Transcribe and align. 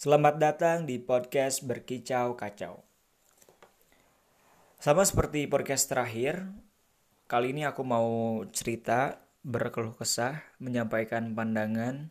Selamat 0.00 0.40
datang 0.40 0.88
di 0.88 0.96
podcast 0.96 1.60
Berkicau 1.60 2.32
Kacau. 2.32 2.80
Sama 4.80 5.04
seperti 5.04 5.44
podcast 5.44 5.92
terakhir, 5.92 6.48
kali 7.28 7.52
ini 7.52 7.68
aku 7.68 7.84
mau 7.84 8.40
cerita, 8.48 9.20
berkeluh 9.44 9.92
kesah, 9.92 10.40
menyampaikan 10.56 11.36
pandangan, 11.36 12.08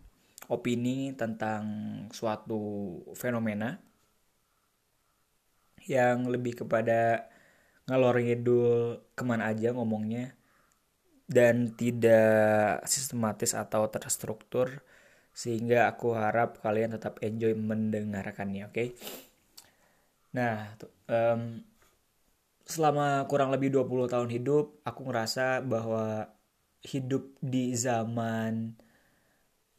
opini 0.54 1.18
tentang 1.18 1.66
suatu 2.14 2.62
fenomena 3.18 3.82
yang 5.90 6.30
lebih 6.30 6.62
kepada 6.62 7.26
ngalor 7.90 8.22
ngidul 8.22 9.02
ke 9.18 9.24
mana 9.26 9.50
aja 9.50 9.74
ngomongnya 9.74 10.38
dan 11.26 11.74
tidak 11.74 12.86
sistematis 12.86 13.58
atau 13.58 13.90
terstruktur 13.90 14.86
sehingga 15.40 15.88
aku 15.88 16.20
harap 16.20 16.60
kalian 16.60 17.00
tetap 17.00 17.24
enjoy 17.24 17.56
mendengarkannya 17.56 18.68
oke 18.68 18.76
okay? 18.76 18.88
nah 20.36 20.76
um, 21.08 21.64
selama 22.68 23.24
kurang 23.32 23.56
lebih 23.56 23.72
20 23.72 24.12
tahun 24.12 24.30
hidup 24.36 24.84
aku 24.84 25.08
ngerasa 25.08 25.64
bahwa 25.64 26.28
hidup 26.84 27.40
di 27.40 27.72
zaman 27.72 28.76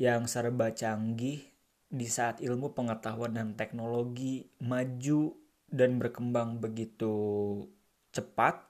yang 0.00 0.24
serba 0.24 0.72
canggih 0.72 1.44
di 1.92 2.06
saat 2.08 2.40
ilmu 2.40 2.72
pengetahuan 2.72 3.36
dan 3.36 3.52
teknologi 3.52 4.48
maju 4.64 5.36
dan 5.68 6.00
berkembang 6.00 6.56
begitu 6.56 7.12
cepat 8.16 8.64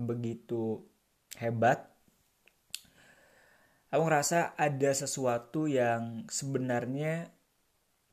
begitu 0.00 0.80
hebat 1.36 1.91
aku 3.92 4.02
ngerasa 4.08 4.56
ada 4.56 4.90
sesuatu 4.96 5.68
yang 5.68 6.24
sebenarnya 6.32 7.28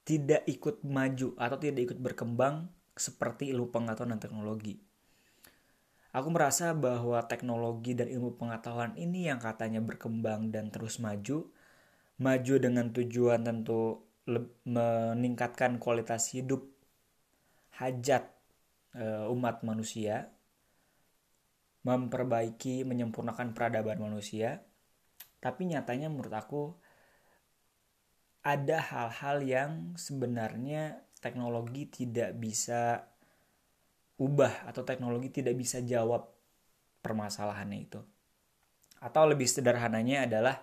tidak 0.03 0.43
ikut 0.45 0.83
maju 0.83 1.33
atau 1.39 1.57
tidak 1.57 1.89
ikut 1.89 1.99
berkembang 2.03 2.67
seperti 2.99 3.47
ilmu 3.55 3.71
pengetahuan 3.71 4.11
dan 4.17 4.21
teknologi. 4.21 4.75
Aku 6.09 6.33
merasa 6.33 6.73
bahwa 6.73 7.21
teknologi 7.29 7.93
dan 7.93 8.09
ilmu 8.09 8.35
pengetahuan 8.35 8.97
ini 8.99 9.29
yang 9.29 9.39
katanya 9.39 9.79
berkembang 9.79 10.49
dan 10.49 10.73
terus 10.73 10.97
maju, 10.97 11.47
maju 12.17 12.53
dengan 12.57 12.89
tujuan 12.89 13.45
tentu 13.45 14.03
meningkatkan 14.65 15.77
kualitas 15.77 16.33
hidup 16.33 16.65
hajat 17.77 18.25
e, 18.97 19.05
umat 19.29 19.61
manusia, 19.61 20.33
memperbaiki, 21.85 22.83
menyempurnakan 22.89 23.53
peradaban 23.53 24.01
manusia, 24.01 24.65
tapi 25.39 25.67
nyatanya 25.71 26.11
menurut 26.11 26.35
aku 26.35 26.63
ada 28.43 28.79
hal-hal 28.79 29.43
yang 29.43 29.71
sebenarnya 29.99 31.03
teknologi 31.19 31.87
tidak 31.87 32.35
bisa 32.39 33.03
ubah 34.19 34.67
atau 34.67 34.83
teknologi 34.83 35.31
tidak 35.31 35.55
bisa 35.55 35.79
jawab 35.83 36.27
permasalahannya 36.99 37.79
itu. 37.79 37.99
Atau 38.99 39.31
lebih 39.31 39.47
sederhananya 39.47 40.27
adalah 40.27 40.59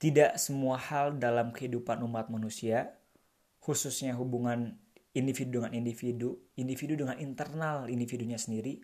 tidak 0.00 0.40
semua 0.40 0.80
hal 0.80 1.20
dalam 1.20 1.52
kehidupan 1.52 2.00
umat 2.00 2.32
manusia, 2.32 2.96
khususnya 3.60 4.16
hubungan 4.16 4.80
individu 5.12 5.60
dengan 5.60 5.76
individu, 5.76 6.40
individu 6.56 6.96
dengan 6.96 7.20
internal 7.20 7.92
individunya 7.92 8.40
sendiri, 8.40 8.80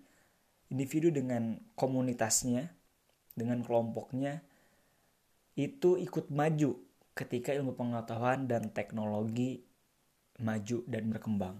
individu 0.68 1.08
dengan 1.08 1.56
komunitasnya, 1.72 2.68
dengan 3.32 3.64
kelompoknya, 3.64 4.44
itu 5.56 5.96
ikut 5.96 6.28
maju 6.28 6.76
ketika 7.16 7.56
ilmu 7.56 7.72
pengetahuan 7.72 8.44
dan 8.44 8.68
teknologi 8.76 9.64
maju 10.36 10.84
dan 10.84 11.08
berkembang. 11.08 11.56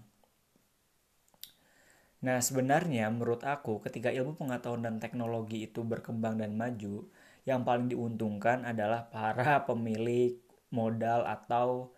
Nah, 2.21 2.37
sebenarnya 2.41 3.09
menurut 3.09 3.41
aku 3.41 3.81
ketika 3.81 4.13
ilmu 4.13 4.37
pengetahuan 4.37 4.85
dan 4.85 4.95
teknologi 5.01 5.65
itu 5.65 5.81
berkembang 5.81 6.37
dan 6.37 6.53
maju, 6.53 7.09
yang 7.45 7.65
paling 7.65 7.89
diuntungkan 7.89 8.65
adalah 8.65 9.09
para 9.09 9.61
pemilik 9.69 10.37
modal 10.69 11.25
atau 11.25 11.93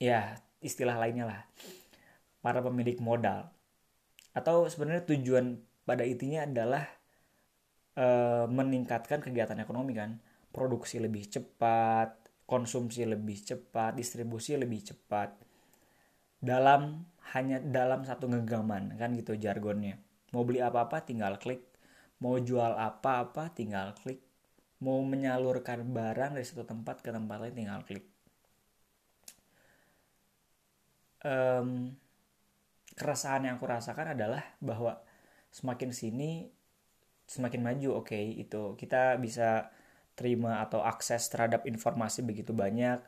ya, 0.00 0.36
istilah 0.64 0.96
lainnya 0.96 1.28
lah. 1.28 1.40
Para 2.40 2.64
pemilik 2.64 2.96
modal. 3.04 3.52
Atau 4.32 4.64
sebenarnya 4.68 5.04
tujuan 5.12 5.60
pada 5.84 6.04
intinya 6.04 6.44
adalah 6.44 6.84
e, 7.96 8.06
meningkatkan 8.46 9.24
kegiatan 9.24 9.58
ekonomi 9.58 9.96
kan 9.96 10.20
produksi 10.50 10.98
lebih 10.98 11.28
cepat, 11.28 12.16
konsumsi 12.48 13.04
lebih 13.04 13.38
cepat, 13.44 13.96
distribusi 13.96 14.56
lebih 14.56 14.80
cepat. 14.92 15.36
Dalam 16.38 17.04
hanya 17.34 17.60
dalam 17.60 18.06
satu 18.08 18.30
genggaman 18.30 18.96
kan 18.96 19.12
gitu 19.12 19.36
jargonnya. 19.36 20.00
Mau 20.32 20.44
beli 20.44 20.64
apa-apa 20.64 21.04
tinggal 21.04 21.36
klik, 21.36 21.64
mau 22.20 22.40
jual 22.40 22.72
apa-apa 22.76 23.52
tinggal 23.52 23.92
klik, 23.96 24.20
mau 24.80 25.00
menyalurkan 25.04 25.84
barang 25.92 26.36
dari 26.36 26.46
satu 26.46 26.64
tempat 26.64 27.04
ke 27.04 27.10
tempat 27.12 27.36
lain 27.42 27.56
tinggal 27.56 27.80
klik. 27.84 28.06
Um, 31.18 31.98
keresahan 32.94 33.44
yang 33.44 33.58
aku 33.58 33.66
rasakan 33.66 34.14
adalah 34.14 34.44
bahwa 34.62 35.02
semakin 35.50 35.90
sini 35.90 36.48
semakin 37.28 37.60
maju. 37.60 38.00
Oke 38.00 38.16
okay, 38.16 38.24
itu. 38.38 38.78
Kita 38.78 39.18
bisa 39.20 39.68
terima 40.18 40.58
atau 40.58 40.82
akses 40.82 41.30
terhadap 41.30 41.62
informasi 41.70 42.26
begitu 42.26 42.50
banyak 42.50 42.98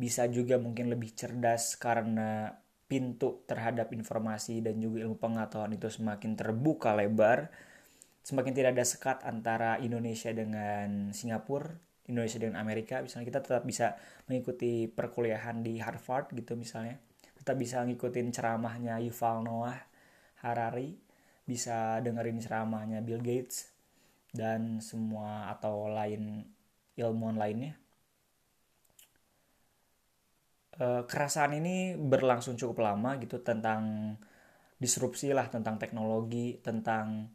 bisa 0.00 0.24
juga 0.30 0.56
mungkin 0.56 0.88
lebih 0.88 1.12
cerdas 1.12 1.76
karena 1.76 2.56
pintu 2.88 3.44
terhadap 3.44 3.92
informasi 3.92 4.64
dan 4.64 4.80
juga 4.80 5.04
ilmu 5.04 5.20
pengetahuan 5.20 5.76
itu 5.76 5.92
semakin 5.92 6.34
terbuka 6.34 6.96
lebar. 6.96 7.52
Semakin 8.24 8.52
tidak 8.56 8.80
ada 8.80 8.84
sekat 8.88 9.22
antara 9.28 9.76
Indonesia 9.78 10.32
dengan 10.32 11.12
Singapura 11.12 11.70
Indonesia 12.10 12.42
dengan 12.42 12.58
Amerika. 12.58 12.98
Misalnya 12.98 13.30
kita 13.30 13.40
tetap 13.44 13.62
bisa 13.62 13.94
mengikuti 14.26 14.90
perkuliahan 14.90 15.62
di 15.62 15.78
Harvard 15.78 16.34
gitu 16.34 16.58
misalnya. 16.58 16.98
Tetap 17.38 17.54
bisa 17.60 17.86
ngikutin 17.86 18.34
ceramahnya 18.34 18.98
Yuval 19.04 19.46
Noah 19.46 19.78
Harari. 20.42 20.98
Bisa 21.46 22.02
dengerin 22.02 22.42
ceramahnya 22.42 22.98
Bill 23.04 23.22
Gates 23.22 23.70
dan 24.34 24.82
semua 24.82 25.50
atau 25.50 25.90
lain 25.90 26.46
ilmuwan 27.08 27.40
lainnya. 27.40 27.80
E, 30.76 31.04
kerasaan 31.08 31.56
ini 31.56 31.96
berlangsung 31.96 32.60
cukup 32.60 32.84
lama 32.84 33.16
gitu 33.22 33.40
tentang 33.40 34.14
disrupsi 34.80 35.32
lah 35.36 35.48
tentang 35.52 35.76
teknologi, 35.76 36.60
tentang 36.60 37.28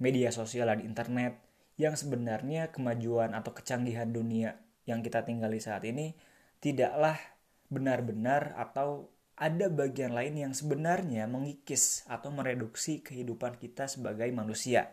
media 0.00 0.30
sosial 0.32 0.70
dan 0.70 0.80
internet 0.80 1.36
yang 1.76 1.94
sebenarnya 1.98 2.70
kemajuan 2.74 3.34
atau 3.36 3.52
kecanggihan 3.52 4.08
dunia 4.08 4.56
yang 4.88 5.04
kita 5.04 5.26
tinggali 5.26 5.58
saat 5.58 5.84
ini 5.84 6.14
tidaklah 6.60 7.16
benar-benar 7.72 8.52
atau 8.56 9.08
ada 9.40 9.72
bagian 9.72 10.12
lain 10.12 10.36
yang 10.36 10.52
sebenarnya 10.52 11.24
mengikis 11.24 12.04
atau 12.04 12.28
mereduksi 12.28 13.00
kehidupan 13.00 13.56
kita 13.56 13.88
sebagai 13.88 14.28
manusia. 14.36 14.92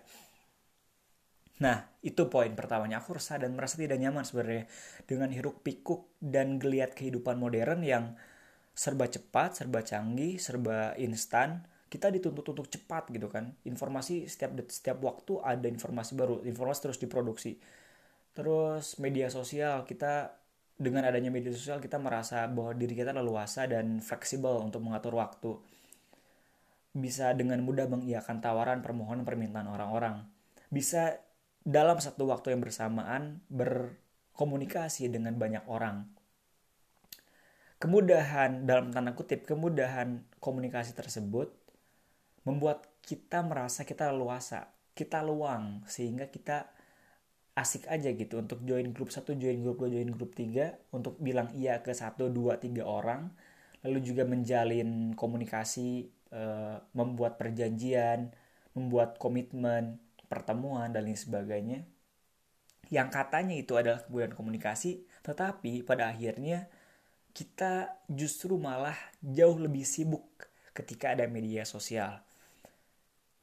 Nah, 1.58 1.90
itu 2.06 2.30
poin 2.30 2.54
pertamanya. 2.54 3.02
Aku 3.02 3.18
resah 3.18 3.42
dan 3.42 3.58
merasa 3.58 3.82
tidak 3.82 3.98
nyaman 3.98 4.22
sebenarnya 4.22 4.70
dengan 5.10 5.34
hiruk 5.34 5.66
pikuk 5.66 6.06
dan 6.22 6.62
geliat 6.62 6.94
kehidupan 6.94 7.42
modern 7.42 7.82
yang 7.82 8.14
serba 8.78 9.10
cepat, 9.10 9.58
serba 9.58 9.82
canggih, 9.82 10.38
serba 10.38 10.94
instan. 11.02 11.66
Kita 11.90 12.14
dituntut 12.14 12.46
untuk 12.54 12.70
cepat 12.70 13.10
gitu 13.10 13.26
kan. 13.32 13.58
Informasi 13.66 14.30
setiap 14.30 14.54
setiap 14.70 15.02
waktu 15.02 15.42
ada 15.42 15.66
informasi 15.66 16.14
baru, 16.14 16.46
informasi 16.46 16.80
terus 16.86 17.00
diproduksi. 17.02 17.58
Terus 18.38 19.02
media 19.02 19.34
sosial 19.34 19.82
kita 19.90 20.38
dengan 20.78 21.10
adanya 21.10 21.34
media 21.34 21.50
sosial 21.50 21.82
kita 21.82 21.98
merasa 21.98 22.46
bahwa 22.46 22.78
diri 22.78 22.94
kita 22.94 23.10
leluasa 23.10 23.66
dan 23.66 23.98
fleksibel 23.98 24.62
untuk 24.62 24.86
mengatur 24.86 25.18
waktu. 25.18 25.58
Bisa 26.94 27.34
dengan 27.34 27.66
mudah 27.66 27.90
mengiyakan 27.90 28.46
tawaran 28.46 28.86
permohonan 28.86 29.26
permintaan 29.26 29.66
orang-orang. 29.66 30.22
Bisa 30.70 31.18
dalam 31.68 32.00
satu 32.00 32.32
waktu 32.32 32.56
yang 32.56 32.64
bersamaan 32.64 33.44
berkomunikasi 33.52 35.12
dengan 35.12 35.36
banyak 35.36 35.68
orang. 35.68 36.08
Kemudahan 37.76 38.64
dalam 38.64 38.96
tanda 38.96 39.12
kutip 39.12 39.44
kemudahan 39.44 40.24
komunikasi 40.40 40.96
tersebut 40.96 41.52
membuat 42.48 42.88
kita 43.04 43.44
merasa 43.44 43.84
kita 43.84 44.16
luasa, 44.16 44.72
kita 44.96 45.20
luang 45.28 45.84
sehingga 45.92 46.32
kita 46.32 46.72
asik 47.60 47.92
aja 47.92 48.16
gitu 48.16 48.40
untuk 48.40 48.64
join 48.64 48.96
grup 48.96 49.12
satu, 49.12 49.36
join 49.36 49.60
grup 49.60 49.84
dua, 49.84 49.92
join 49.92 50.10
grup 50.10 50.32
tiga 50.40 50.80
untuk 50.96 51.20
bilang 51.20 51.52
iya 51.52 51.84
ke 51.84 51.92
satu, 51.92 52.32
dua, 52.32 52.64
tiga 52.64 52.88
orang 52.88 53.28
lalu 53.84 54.00
juga 54.02 54.24
menjalin 54.24 55.14
komunikasi, 55.14 56.08
eh, 56.32 56.78
membuat 56.96 57.36
perjanjian, 57.36 58.32
membuat 58.74 59.20
komitmen 59.22 60.07
pertemuan 60.28 60.92
dan 60.92 61.08
lain 61.08 61.18
sebagainya 61.18 61.88
yang 62.88 63.12
katanya 63.12 63.56
itu 63.56 63.76
adalah 63.76 64.04
kemudahan 64.08 64.36
komunikasi 64.36 65.04
tetapi 65.24 65.84
pada 65.84 66.08
akhirnya 66.08 66.72
kita 67.36 68.02
justru 68.10 68.58
malah 68.58 68.98
jauh 69.22 69.62
lebih 69.62 69.86
sibuk 69.86 70.26
ketika 70.74 71.14
ada 71.14 71.30
media 71.30 71.70
sosial. 71.70 72.18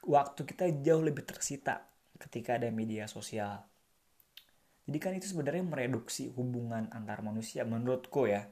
Waktu 0.03 0.43
kita 0.43 0.67
jauh 0.83 0.99
lebih 0.99 1.23
tersita 1.23 1.87
ketika 2.19 2.59
ada 2.59 2.75
media 2.75 3.07
sosial. 3.07 3.63
Jadi 4.85 4.99
kan 4.99 5.15
itu 5.15 5.31
sebenarnya 5.31 5.63
mereduksi 5.63 6.29
hubungan 6.35 6.91
antar 6.91 7.23
manusia 7.23 7.63
menurutku 7.63 8.27
ya. 8.27 8.51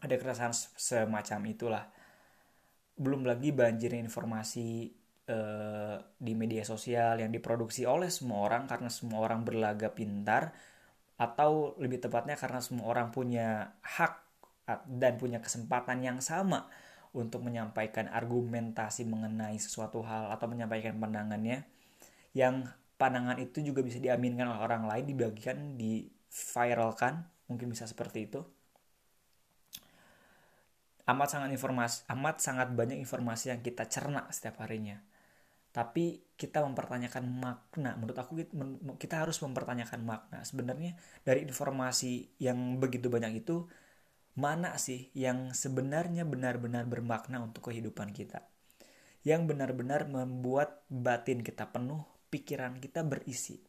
Ada 0.00 0.16
keresahan 0.16 0.56
semacam 0.56 1.40
itulah. 1.44 1.84
Belum 2.96 3.28
lagi 3.28 3.52
banjir 3.52 3.92
informasi 3.92 4.96
eh, 5.30 5.96
di 6.18 6.32
media 6.34 6.66
sosial 6.66 7.22
yang 7.22 7.30
diproduksi 7.30 7.86
oleh 7.86 8.10
semua 8.10 8.42
orang 8.50 8.66
karena 8.66 8.90
semua 8.90 9.22
orang 9.22 9.46
berlaga 9.46 9.94
pintar 9.94 10.50
atau 11.20 11.76
lebih 11.78 12.02
tepatnya 12.02 12.34
karena 12.34 12.58
semua 12.64 12.90
orang 12.90 13.12
punya 13.14 13.76
hak 13.84 14.14
dan 14.88 15.18
punya 15.20 15.38
kesempatan 15.38 16.00
yang 16.02 16.18
sama 16.24 16.66
untuk 17.10 17.42
menyampaikan 17.42 18.06
argumentasi 18.06 19.04
mengenai 19.04 19.58
sesuatu 19.58 20.00
hal 20.06 20.30
atau 20.30 20.46
menyampaikan 20.46 20.94
pandangannya 20.96 21.66
yang 22.32 22.70
pandangan 22.94 23.36
itu 23.42 23.60
juga 23.60 23.82
bisa 23.82 23.98
diaminkan 23.98 24.46
oleh 24.46 24.62
orang 24.62 24.86
lain 24.86 25.04
dibagikan 25.10 25.74
di 25.74 26.06
viralkan 26.30 27.26
mungkin 27.50 27.74
bisa 27.74 27.90
seperti 27.90 28.30
itu. 28.30 28.40
Amat 31.10 31.34
sangat 31.34 31.50
informasi 31.50 32.06
amat 32.14 32.36
sangat 32.38 32.70
banyak 32.70 33.02
informasi 33.02 33.50
yang 33.50 33.60
kita 33.66 33.90
cerna 33.90 34.30
setiap 34.30 34.62
harinya 34.62 35.02
tapi 35.70 36.22
kita 36.34 36.66
mempertanyakan 36.66 37.24
makna 37.30 37.94
menurut 37.94 38.18
aku 38.18 38.42
kita 38.98 39.22
harus 39.22 39.38
mempertanyakan 39.38 40.02
makna 40.02 40.42
sebenarnya 40.42 40.98
dari 41.22 41.46
informasi 41.46 42.40
yang 42.42 42.80
begitu 42.82 43.06
banyak 43.06 43.44
itu 43.44 43.70
mana 44.38 44.78
sih 44.78 45.10
yang 45.12 45.52
sebenarnya 45.52 46.22
benar-benar 46.22 46.86
bermakna 46.86 47.42
untuk 47.42 47.70
kehidupan 47.70 48.14
kita. 48.14 48.46
Yang 49.26 49.52
benar-benar 49.52 50.06
membuat 50.08 50.86
batin 50.88 51.44
kita 51.44 51.68
penuh, 51.68 52.06
pikiran 52.32 52.78
kita 52.78 53.04
berisi. 53.04 53.60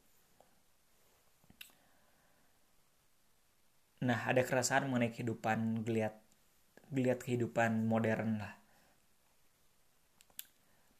Nah, 4.01 4.19
ada 4.25 4.41
keresahan 4.41 4.87
mengenai 4.89 5.13
kehidupan 5.13 5.85
geliat 5.85 6.15
geliat 6.89 7.19
kehidupan 7.21 7.85
modern 7.85 8.41
lah. 8.41 8.60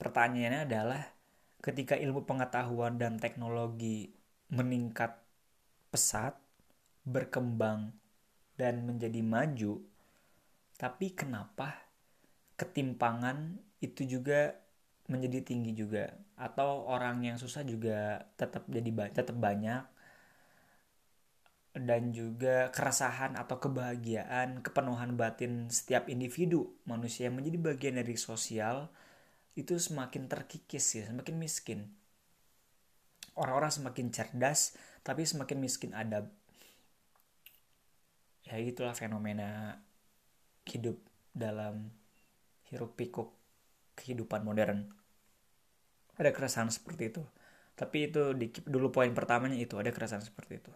Pertanyaannya 0.01 0.65
adalah 0.65 1.01
ketika 1.61 1.93
ilmu 1.93 2.25
pengetahuan 2.25 2.97
dan 2.97 3.21
teknologi 3.21 4.09
meningkat 4.49 5.13
pesat, 5.93 6.41
berkembang 7.05 7.93
dan 8.57 8.81
menjadi 8.89 9.21
maju, 9.21 9.77
tapi 10.81 11.13
kenapa 11.13 11.85
ketimpangan 12.57 13.61
itu 13.77 14.09
juga 14.09 14.57
menjadi 15.05 15.45
tinggi 15.45 15.77
juga? 15.77 16.09
Atau 16.33 16.89
orang 16.89 17.21
yang 17.21 17.37
susah 17.37 17.61
juga 17.61 18.25
tetap 18.41 18.65
jadi 18.65 19.13
tetap 19.13 19.37
banyak 19.37 19.85
dan 21.77 22.09
juga 22.09 22.73
keresahan 22.73 23.37
atau 23.37 23.61
kebahagiaan, 23.61 24.65
kepenuhan 24.65 25.13
batin 25.13 25.69
setiap 25.69 26.09
individu. 26.09 26.73
Manusia 26.89 27.29
yang 27.29 27.37
menjadi 27.37 27.57
bagian 27.61 27.95
dari 28.01 28.17
sosial 28.17 28.89
itu 29.55 29.75
semakin 29.75 30.31
terkikis 30.31 30.85
ya, 30.95 31.03
semakin 31.11 31.35
miskin. 31.35 31.79
Orang-orang 33.35 33.71
semakin 33.71 34.11
cerdas 34.11 34.75
tapi 35.01 35.23
semakin 35.27 35.57
miskin 35.59 35.91
adab. 35.95 36.29
Ya 38.47 38.59
itulah 38.59 38.95
fenomena 38.95 39.79
hidup 40.67 40.99
dalam 41.31 41.91
hiruk 42.71 42.95
pikuk 42.95 43.31
kehidupan 43.95 44.43
modern. 44.43 44.91
Ada 46.19 46.31
keresahan 46.35 46.71
seperti 46.71 47.11
itu. 47.11 47.23
Tapi 47.75 48.11
itu 48.11 48.35
di 48.35 48.51
dulu 48.67 48.91
poin 48.91 49.09
pertamanya 49.15 49.57
itu 49.57 49.79
ada 49.79 49.89
keresahan 49.89 50.21
seperti 50.21 50.59
itu. 50.59 50.71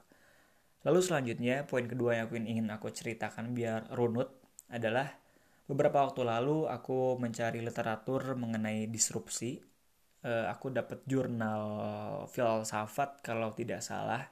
Lalu 0.85 0.99
selanjutnya 1.01 1.65
poin 1.65 1.85
kedua 1.89 2.17
yang 2.17 2.29
aku 2.29 2.37
ingin 2.39 2.69
aku 2.69 2.93
ceritakan 2.93 3.57
biar 3.57 3.89
runut 3.93 4.31
adalah 4.69 5.24
beberapa 5.65 6.05
waktu 6.05 6.21
lalu 6.21 6.69
aku 6.69 7.17
mencari 7.17 7.61
literatur 7.61 8.37
mengenai 8.37 8.85
disrupsi 8.85 9.57
uh, 10.25 10.45
aku 10.49 10.73
dapat 10.73 11.05
jurnal 11.05 11.63
filsafat 12.29 13.21
kalau 13.21 13.53
tidak 13.53 13.85
salah 13.85 14.25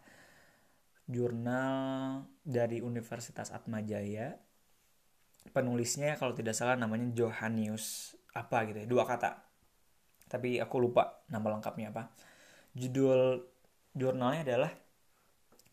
jurnal 1.08 2.24
dari 2.44 2.80
Universitas 2.80 3.52
Atmajaya. 3.52 4.40
Penulisnya 5.52 6.16
kalau 6.16 6.32
tidak 6.32 6.56
salah 6.56 6.80
namanya 6.80 7.12
Johannius 7.12 8.16
apa 8.32 8.64
gitu 8.72 8.84
ya, 8.84 8.88
dua 8.88 9.04
kata. 9.04 9.44
Tapi 10.32 10.58
aku 10.58 10.76
lupa 10.80 11.22
nama 11.28 11.60
lengkapnya 11.60 11.92
apa. 11.92 12.10
Judul 12.74 13.44
jurnalnya 13.94 14.42
adalah 14.48 14.72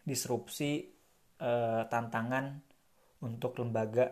disrupsi 0.03 0.91
eh, 1.39 1.83
tantangan 1.87 2.61
untuk 3.23 3.57
lembaga 3.63 4.11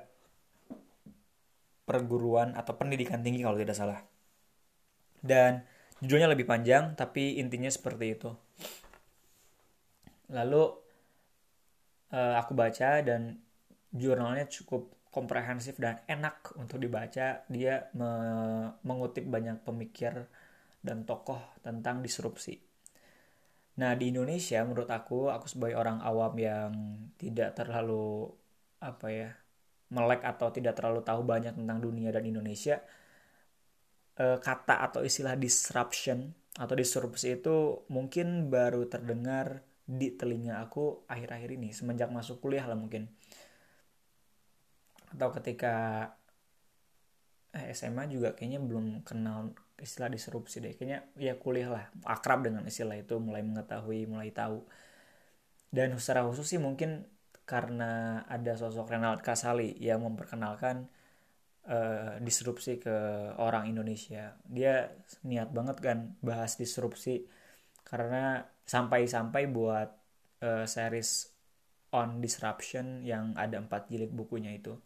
perguruan 1.89 2.53
atau 2.53 2.77
pendidikan 2.77 3.25
tinggi 3.25 3.41
kalau 3.41 3.57
tidak 3.57 3.77
salah. 3.77 4.05
Dan 5.25 5.65
judulnya 6.05 6.29
lebih 6.29 6.45
panjang 6.45 6.93
tapi 6.93 7.41
intinya 7.41 7.73
seperti 7.73 8.07
itu. 8.13 8.31
Lalu 10.29 10.63
uh, 12.13 12.35
aku 12.37 12.53
baca 12.53 13.01
dan 13.01 13.41
jurnalnya 13.89 14.45
cukup 14.53 14.93
komprehensif 15.09 15.81
dan 15.81 16.05
enak 16.05 16.53
untuk 16.61 16.77
dibaca. 16.77 17.49
Dia 17.49 17.89
me 17.97 18.11
mengutip 18.85 19.25
banyak 19.25 19.65
pemikir 19.65 20.29
dan 20.85 21.09
tokoh 21.09 21.41
tentang 21.65 22.05
disrupsi. 22.05 22.61
Nah, 23.79 23.95
di 23.95 24.11
Indonesia 24.11 24.59
menurut 24.67 24.91
aku, 24.91 25.31
aku 25.31 25.47
sebagai 25.47 25.79
orang 25.79 26.03
awam 26.03 26.35
yang 26.35 26.73
tidak 27.15 27.55
terlalu 27.55 28.27
apa 28.83 29.07
ya, 29.11 29.31
melek 29.95 30.21
atau 30.25 30.49
tidak 30.53 30.77
terlalu 30.77 31.01
tahu 31.05 31.21
banyak 31.25 31.55
tentang 31.57 31.79
dunia 31.81 32.13
dan 32.13 32.25
Indonesia, 32.29 32.85
eh, 34.21 34.39
kata 34.39 34.75
atau 34.87 35.01
istilah 35.09 35.35
disruption 35.39 36.35
atau 36.59 36.75
disrupsi 36.75 37.39
itu 37.39 37.87
mungkin 37.89 38.51
baru 38.51 38.91
terdengar 38.91 39.63
di 39.89 40.13
telinga 40.19 40.61
aku 40.61 41.09
akhir-akhir 41.09 41.51
ini 41.57 41.73
semenjak 41.73 42.11
masuk 42.13 42.43
kuliah 42.45 42.67
lah 42.69 42.77
mungkin. 42.77 43.09
Atau 45.15 45.29
ketika 45.41 45.75
eh, 47.57 47.73
SMA 47.73 48.05
juga 48.13 48.37
kayaknya 48.37 48.61
belum 48.61 49.07
kenal 49.09 49.57
istilah 49.81 50.11
disrupsi 50.13 50.61
deh. 50.61 50.75
Kayaknya 50.77 50.99
ya 51.17 51.35
kuliah 51.39 51.69
lah 51.73 51.85
akrab 52.05 52.45
dengan 52.45 52.67
istilah 52.69 52.97
itu 52.99 53.17
mulai 53.17 53.41
mengetahui 53.47 54.05
mulai 54.11 54.31
tahu. 54.35 54.67
Dan 55.73 55.97
secara 56.01 56.25
khusus 56.29 56.49
sih 56.49 56.61
mungkin 56.61 57.05
karena 57.49 58.23
ada 58.29 58.53
sosok 58.61 58.93
Renald 58.93 59.25
Kasali 59.25 59.73
yang 59.81 60.05
memperkenalkan 60.05 60.85
uh, 61.65 62.21
disrupsi 62.21 62.77
ke 62.77 62.93
orang 63.41 63.73
Indonesia. 63.73 64.37
Dia 64.45 64.93
niat 65.25 65.49
banget 65.57 65.81
kan 65.81 66.13
bahas 66.21 66.61
disrupsi 66.61 67.25
karena 67.89 68.45
sampai-sampai 68.69 69.49
buat 69.49 69.89
uh, 70.45 70.69
series 70.69 71.33
on 71.97 72.21
disruption 72.21 73.01
yang 73.01 73.33
ada 73.33 73.57
empat 73.57 73.89
jilid 73.89 74.13
bukunya 74.13 74.53
itu. 74.53 74.77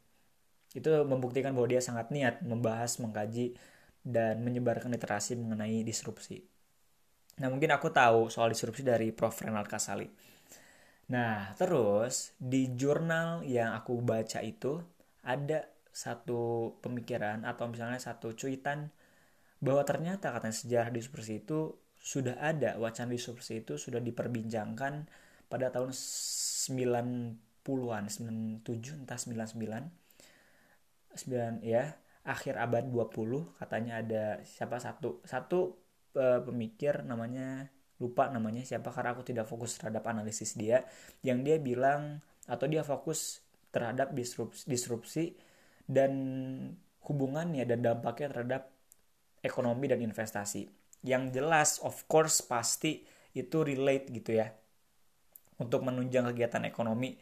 Itu 0.71 1.03
membuktikan 1.03 1.59
bahwa 1.59 1.67
dia 1.67 1.83
sangat 1.83 2.15
niat 2.15 2.47
membahas 2.47 3.03
mengkaji 3.03 3.59
dan 4.07 4.39
menyebarkan 4.47 4.95
literasi 4.95 5.35
mengenai 5.35 5.83
disrupsi. 5.83 6.47
Nah 7.43 7.51
mungkin 7.51 7.75
aku 7.75 7.91
tahu 7.91 8.31
soal 8.31 8.55
disrupsi 8.55 8.87
dari 8.87 9.11
Prof. 9.11 9.35
Renald 9.43 9.67
Kasali 9.67 10.32
nah 11.13 11.53
terus 11.61 12.33
di 12.41 12.73
jurnal 12.73 13.45
yang 13.45 13.77
aku 13.77 14.01
baca 14.01 14.41
itu 14.41 14.81
ada 15.21 15.69
satu 15.93 16.73
pemikiran 16.81 17.45
atau 17.45 17.69
misalnya 17.69 18.01
satu 18.01 18.33
cuitan 18.33 18.89
bahwa 19.61 19.85
ternyata 19.85 20.33
katanya 20.33 20.57
sejarah 20.57 20.91
disrupsi 20.91 21.45
itu 21.45 21.77
sudah 22.03 22.35
ada 22.41 22.81
wacana 22.83 23.15
disrupsi 23.15 23.63
itu 23.63 23.79
sudah 23.79 24.03
diperbincangkan 24.03 25.07
pada 25.47 25.71
tahun 25.71 25.93
90-an 25.93 28.05
97 28.65 29.07
entah 29.07 29.19
99 29.21 30.03
9 31.13 31.61
ya 31.63 31.95
akhir 32.25 32.57
abad 32.59 32.89
20 32.89 33.61
katanya 33.61 34.01
ada 34.03 34.41
siapa 34.43 34.81
satu 34.81 35.21
satu 35.23 35.77
uh, 36.17 36.41
pemikir 36.43 37.05
namanya 37.05 37.69
lupa 38.03 38.27
namanya 38.27 38.67
siapa 38.67 38.91
karena 38.91 39.15
aku 39.15 39.23
tidak 39.23 39.47
fokus 39.47 39.79
terhadap 39.79 40.03
analisis 40.11 40.59
dia. 40.59 40.83
Yang 41.23 41.39
dia 41.47 41.57
bilang 41.63 42.19
atau 42.51 42.67
dia 42.67 42.83
fokus 42.83 43.39
terhadap 43.71 44.11
disrupsi, 44.11 44.67
disrupsi 44.67 45.25
dan 45.87 46.13
hubungannya 47.07 47.63
dan 47.63 47.79
dampaknya 47.87 48.35
terhadap 48.35 48.63
ekonomi 49.39 49.87
dan 49.87 50.03
investasi. 50.03 50.67
Yang 51.07 51.23
jelas 51.39 51.71
of 51.87 51.95
course 52.11 52.43
pasti 52.43 53.07
itu 53.39 53.63
relate 53.63 54.11
gitu 54.11 54.35
ya. 54.35 54.51
Untuk 55.63 55.87
menunjang 55.87 56.35
kegiatan 56.35 56.67
ekonomi 56.67 57.15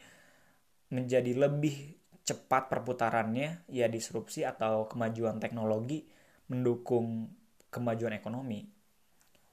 menjadi 0.89 1.37
lebih 1.37 2.01
cepat 2.25 2.69
perputarannya 2.69 3.69
ya 3.69 3.85
disrupsi 3.85 4.45
atau 4.45 4.89
kemajuan 4.89 5.37
teknologi 5.37 6.05
mendukung 6.49 7.31
kemajuan 7.71 8.13
ekonomi 8.13 8.80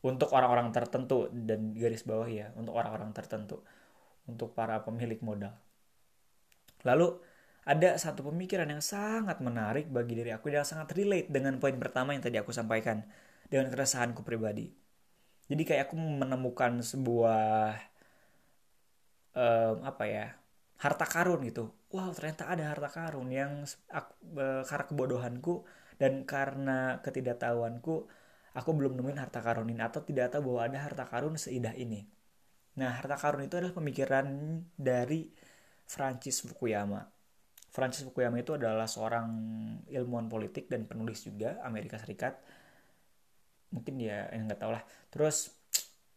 untuk 0.02 0.30
orang-orang 0.30 0.70
tertentu 0.70 1.26
dan 1.32 1.74
garis 1.74 2.06
bawah 2.06 2.28
ya 2.30 2.54
untuk 2.54 2.78
orang-orang 2.78 3.10
tertentu 3.10 3.62
untuk 4.30 4.54
para 4.54 4.78
pemilik 4.84 5.18
modal. 5.24 5.56
Lalu 6.86 7.18
ada 7.68 7.98
satu 8.00 8.24
pemikiran 8.30 8.68
yang 8.70 8.80
sangat 8.80 9.42
menarik 9.42 9.90
bagi 9.90 10.14
diri 10.16 10.32
aku 10.32 10.48
dan 10.48 10.64
sangat 10.64 10.94
relate 10.94 11.28
dengan 11.28 11.58
poin 11.58 11.74
pertama 11.76 12.14
yang 12.14 12.22
tadi 12.22 12.38
aku 12.38 12.54
sampaikan 12.54 13.04
dengan 13.50 13.68
keresahanku 13.68 14.22
pribadi. 14.22 14.70
Jadi 15.48 15.62
kayak 15.64 15.88
aku 15.88 15.96
menemukan 15.96 16.80
sebuah 16.84 17.76
um, 19.36 19.76
apa 19.84 20.04
ya 20.06 20.26
harta 20.78 21.04
karun 21.08 21.42
gitu. 21.48 21.72
Wow 21.90 22.12
ternyata 22.12 22.52
ada 22.52 22.68
harta 22.68 22.88
karun 22.92 23.28
yang 23.32 23.64
aku, 23.90 24.12
uh, 24.38 24.62
karena 24.64 24.84
kebodohanku 24.86 25.54
dan 25.98 26.22
karena 26.28 27.00
ketidaktahuanku 27.02 28.06
aku 28.58 28.74
belum 28.74 28.98
nemuin 28.98 29.18
harta 29.22 29.38
karun 29.38 29.70
ini 29.70 29.78
atau 29.78 30.02
tidak 30.02 30.34
tahu 30.34 30.50
bahwa 30.50 30.60
ada 30.66 30.78
harta 30.82 31.04
karun 31.06 31.38
seindah 31.38 31.78
ini. 31.78 32.02
Nah 32.82 32.98
harta 32.98 33.14
karun 33.14 33.46
itu 33.46 33.54
adalah 33.54 33.74
pemikiran 33.74 34.26
dari 34.74 35.30
Francis 35.86 36.42
Fukuyama. 36.42 37.06
Francis 37.70 38.02
Fukuyama 38.02 38.42
itu 38.42 38.58
adalah 38.58 38.90
seorang 38.90 39.30
ilmuwan 39.86 40.26
politik 40.26 40.66
dan 40.66 40.90
penulis 40.90 41.22
juga 41.22 41.62
Amerika 41.62 42.02
Serikat. 42.02 42.34
Mungkin 43.70 43.94
dia 43.94 44.26
yang 44.34 44.50
nggak 44.50 44.58
tahu 44.58 44.74
lah. 44.74 44.82
Terus 45.14 45.54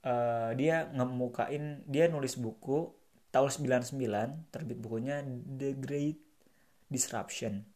uh, 0.02 0.52
dia 0.58 0.90
ngemukain 0.98 1.86
dia 1.86 2.10
nulis 2.10 2.42
buku 2.42 2.90
tahun 3.30 3.50
99 3.94 4.50
terbit 4.50 4.78
bukunya 4.82 5.22
The 5.46 5.78
Great 5.78 6.18
Disruption. 6.90 7.71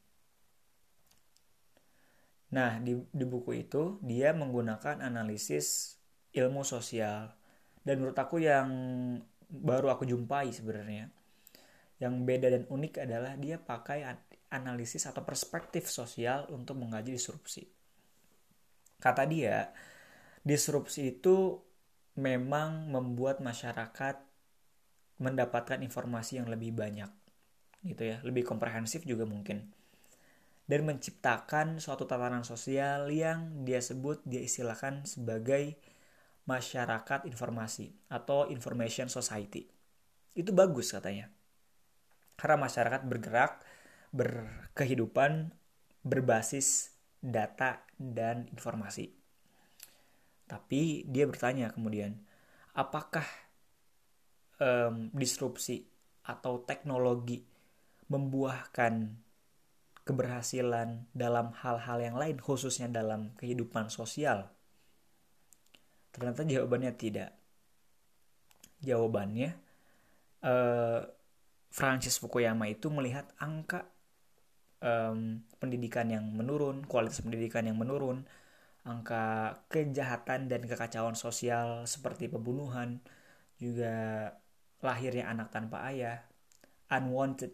Nah, 2.55 2.79
di, 2.79 2.95
di 2.95 3.25
buku 3.27 3.67
itu 3.67 3.99
dia 3.99 4.31
menggunakan 4.31 5.03
analisis 5.03 5.99
ilmu 6.31 6.63
sosial 6.63 7.35
dan 7.83 7.99
menurut 7.99 8.15
aku 8.15 8.39
yang 8.39 8.69
baru 9.51 9.91
aku 9.91 10.07
jumpai 10.07 10.55
sebenarnya 10.55 11.11
yang 11.99 12.23
beda 12.23 12.47
dan 12.51 12.63
unik 12.67 12.93
adalah 13.07 13.35
dia 13.35 13.59
pakai 13.59 14.03
analisis 14.51 15.03
atau 15.07 15.23
perspektif 15.23 15.87
sosial 15.91 16.47
untuk 16.51 16.79
mengkaji 16.79 17.15
disrupsi. 17.15 17.63
Kata 18.99 19.27
dia, 19.27 19.71
disrupsi 20.43 21.19
itu 21.19 21.59
memang 22.15 22.87
membuat 22.87 23.43
masyarakat 23.43 24.15
mendapatkan 25.19 25.79
informasi 25.83 26.39
yang 26.39 26.47
lebih 26.47 26.75
banyak 26.75 27.11
gitu 27.83 28.03
ya, 28.15 28.17
lebih 28.23 28.47
komprehensif 28.47 29.03
juga 29.03 29.27
mungkin. 29.27 29.74
Dan 30.65 30.89
menciptakan 30.89 31.77
suatu 31.77 32.09
tatanan 32.09 32.41
sosial 32.41 33.13
yang 33.13 33.65
dia 33.65 33.77
sebut 33.77 34.21
dia 34.25 34.41
istilahkan 34.41 35.05
sebagai 35.05 35.77
masyarakat 36.49 37.29
informasi 37.29 37.93
atau 38.09 38.49
information 38.49 39.05
society. 39.05 39.69
Itu 40.33 40.51
bagus 40.57 40.89
katanya 40.89 41.29
karena 42.35 42.67
masyarakat 42.67 43.01
bergerak 43.07 43.63
berkehidupan 44.15 45.51
berbasis 46.05 46.93
data 47.19 47.83
dan 47.97 48.47
informasi. 48.53 49.11
Tapi 50.45 51.09
dia 51.09 51.25
bertanya 51.25 51.73
kemudian, 51.73 52.21
apakah 52.77 53.25
um, 54.61 55.09
disrupsi 55.09 55.89
atau 56.21 56.61
teknologi 56.61 57.41
membuahkan 58.07 59.24
keberhasilan 60.05 61.09
dalam 61.11 61.51
hal-hal 61.57 61.97
yang 61.97 62.15
lain, 62.15 62.37
khususnya 62.37 62.85
dalam 62.87 63.33
kehidupan 63.41 63.89
sosial? 63.89 64.53
Ternyata 66.13 66.45
jawabannya 66.45 66.93
tidak. 66.93 67.33
Jawabannya, 68.85 69.49
uh, 70.45 71.01
Francis 71.73 72.21
Fukuyama 72.21 72.69
itu 72.69 72.87
melihat 72.93 73.27
angka 73.41 73.89
um, 74.79 75.41
pendidikan 75.57 76.07
yang 76.07 76.23
menurun, 76.31 76.85
kualitas 76.85 77.19
pendidikan 77.19 77.65
yang 77.65 77.75
menurun, 77.75 78.23
angka 78.85 79.57
kejahatan 79.73 80.45
dan 80.45 80.61
kekacauan 80.69 81.17
sosial 81.17 81.89
seperti 81.89 82.29
pembunuhan, 82.29 83.01
juga 83.57 84.29
lahirnya 84.85 85.25
anak 85.33 85.49
tanpa 85.49 85.89
ayah, 85.89 86.21
unwanted 86.93 87.51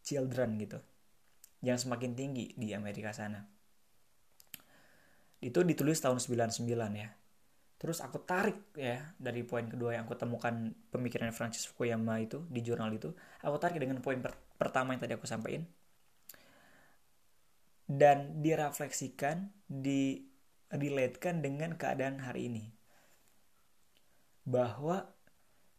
children 0.00 0.56
gitu, 0.56 0.80
yang 1.64 1.80
semakin 1.80 2.12
tinggi 2.12 2.52
di 2.56 2.72
Amerika 2.76 3.12
sana. 3.12 3.44
Itu 5.40 5.62
ditulis 5.62 6.00
tahun 6.00 6.20
99 6.20 6.66
ya. 6.96 7.10
Terus 7.76 8.00
aku 8.00 8.24
tarik 8.24 8.72
ya 8.72 9.12
dari 9.20 9.44
poin 9.44 9.68
kedua 9.68 9.92
yang 10.00 10.08
aku 10.08 10.16
temukan 10.16 10.72
pemikiran 10.88 11.28
Francis 11.28 11.68
Fukuyama 11.68 12.24
itu 12.24 12.40
di 12.48 12.64
jurnal 12.64 12.88
itu 12.96 13.12
aku 13.44 13.56
tarik 13.60 13.76
dengan 13.76 14.00
poin 14.00 14.16
per 14.16 14.32
pertama 14.56 14.96
yang 14.96 15.00
tadi 15.04 15.12
aku 15.12 15.28
sampaikan. 15.28 15.68
Dan 17.86 18.42
direfleksikan 18.42 19.52
direlatekan 20.72 21.44
dengan 21.44 21.76
keadaan 21.76 22.24
hari 22.24 22.48
ini. 22.50 22.64
Bahwa 24.48 25.06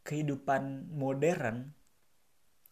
kehidupan 0.07 0.93
modern 0.93 1.75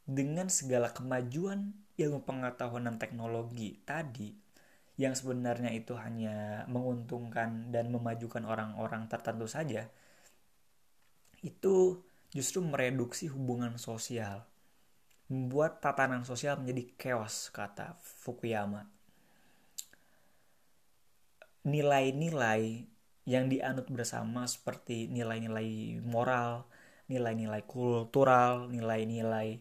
dengan 0.06 0.48
segala 0.54 0.94
kemajuan 0.94 1.74
ilmu 1.96 2.24
pengetahuan 2.28 2.88
dan 2.88 2.98
teknologi 3.00 3.80
tadi 3.88 4.36
yang 4.96 5.12
sebenarnya 5.12 5.75
itu 5.75 5.92
hanya 6.00 6.64
menguntungkan 6.72 7.72
dan 7.72 7.92
memajukan 7.92 8.48
orang-orang 8.48 9.12
tertentu 9.12 9.44
saja, 9.44 9.92
itu 11.44 12.00
justru 12.32 12.64
mereduksi 12.64 13.28
hubungan 13.28 13.75
sosial, 13.75 14.48
membuat 15.28 15.84
tatanan 15.84 16.24
sosial 16.24 16.56
menjadi 16.64 16.84
chaos, 16.96 17.52
kata 17.52 18.00
Fukuyama. 18.00 18.88
Nilai-nilai 21.68 22.88
yang 23.28 23.52
dianut 23.52 23.90
bersama 23.92 24.48
seperti 24.48 25.12
nilai-nilai 25.12 26.00
moral, 26.08 26.70
nilai-nilai 27.12 27.68
kultural, 27.68 28.70
nilai-nilai 28.70 29.60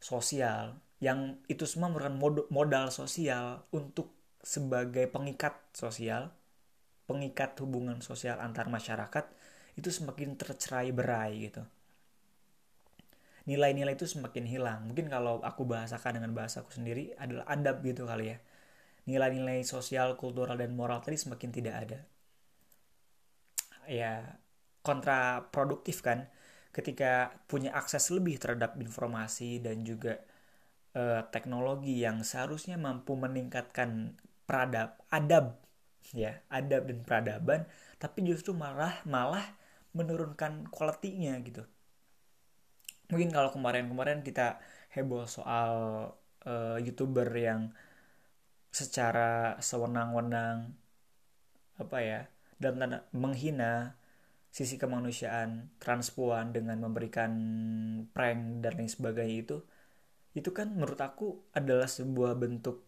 sosial, 0.00 0.78
yang 1.06 1.38
itu 1.46 1.62
semua 1.70 1.86
merupakan 1.86 2.18
modal 2.50 2.90
sosial 2.90 3.62
untuk 3.70 4.10
sebagai 4.42 5.06
pengikat 5.06 5.54
sosial, 5.70 6.34
pengikat 7.06 7.54
hubungan 7.62 8.02
sosial 8.02 8.42
antar 8.42 8.66
masyarakat 8.66 9.30
itu 9.78 9.88
semakin 9.94 10.34
tercerai 10.34 10.90
berai 10.90 11.46
gitu. 11.46 11.62
Nilai-nilai 13.46 13.94
itu 13.94 14.10
semakin 14.10 14.42
hilang. 14.50 14.90
Mungkin 14.90 15.06
kalau 15.06 15.38
aku 15.38 15.62
bahasakan 15.62 16.18
dengan 16.18 16.34
bahasaku 16.34 16.74
sendiri 16.74 17.14
adalah 17.14 17.46
adab 17.46 17.78
gitu 17.86 18.02
kali 18.02 18.34
ya. 18.34 18.38
Nilai-nilai 19.06 19.62
sosial, 19.62 20.18
kultural, 20.18 20.58
dan 20.58 20.74
moral 20.74 20.98
tadi 20.98 21.14
semakin 21.14 21.50
tidak 21.54 21.74
ada. 21.86 21.98
Ya, 23.86 24.42
kontraproduktif 24.82 26.02
kan 26.02 26.26
ketika 26.74 27.38
punya 27.46 27.70
akses 27.70 28.10
lebih 28.10 28.42
terhadap 28.42 28.74
informasi 28.82 29.62
dan 29.62 29.86
juga 29.86 30.18
eh, 30.96 31.22
teknologi 31.28 32.00
yang 32.00 32.24
seharusnya 32.24 32.80
mampu 32.80 33.12
meningkatkan 33.14 34.16
peradab 34.48 34.96
adab 35.12 35.60
ya 36.14 36.40
adab 36.48 36.88
dan 36.88 36.98
peradaban 37.02 37.60
tapi 38.00 38.24
justru 38.24 38.54
malah 38.54 39.02
malah 39.04 39.44
menurunkan 39.96 40.68
kualitinya 40.68 41.40
gitu. 41.40 41.64
Mungkin 43.08 43.30
kalau 43.32 43.48
kemarin-kemarin 43.54 44.20
kita 44.26 44.60
heboh 44.92 45.24
soal 45.24 45.72
uh, 46.44 46.76
youtuber 46.82 47.28
yang 47.32 47.72
secara 48.74 49.56
sewenang-wenang 49.62 50.76
apa 51.80 51.98
ya 52.04 52.20
dan 52.60 53.04
menghina 53.12 53.96
sisi 54.52 54.80
kemanusiaan 54.80 55.68
transpuan 55.76 56.52
dengan 56.52 56.80
memberikan 56.80 57.32
prank 58.12 58.64
dan 58.64 58.72
lain 58.80 58.88
sebagainya 58.88 59.36
itu 59.44 59.56
itu 60.36 60.52
kan 60.52 60.76
menurut 60.76 61.00
aku 61.00 61.48
adalah 61.56 61.88
sebuah 61.88 62.36
bentuk 62.36 62.84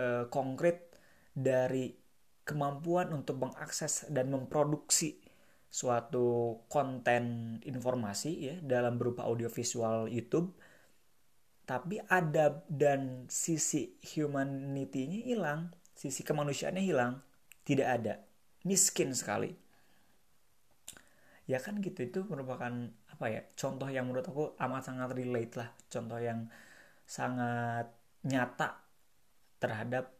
uh, 0.00 0.24
konkret 0.32 0.96
dari 1.36 1.92
kemampuan 2.48 3.12
untuk 3.12 3.36
mengakses 3.36 4.08
dan 4.08 4.32
memproduksi 4.32 5.20
suatu 5.68 6.56
konten 6.72 7.60
informasi 7.60 8.30
ya 8.40 8.54
dalam 8.64 8.96
berupa 8.96 9.28
audiovisual 9.28 10.08
YouTube 10.08 10.56
tapi 11.68 12.00
adab 12.08 12.64
dan 12.64 13.28
sisi 13.28 14.00
humanity-nya 14.00 15.20
hilang, 15.28 15.68
sisi 15.92 16.24
kemanusiaannya 16.24 16.80
hilang, 16.80 17.20
tidak 17.68 17.88
ada, 18.00 18.14
miskin 18.64 19.12
sekali. 19.12 19.52
Ya 21.48 21.56
kan 21.64 21.80
gitu 21.80 22.04
itu 22.04 22.20
merupakan 22.28 22.92
apa 23.08 23.24
ya 23.32 23.40
contoh 23.56 23.88
yang 23.88 24.04
menurut 24.06 24.28
aku 24.28 24.52
amat 24.60 24.82
sangat 24.84 25.16
relate 25.16 25.56
lah, 25.56 25.72
contoh 25.88 26.20
yang 26.20 26.52
sangat 27.08 27.88
nyata 28.28 28.84
terhadap 29.62 30.12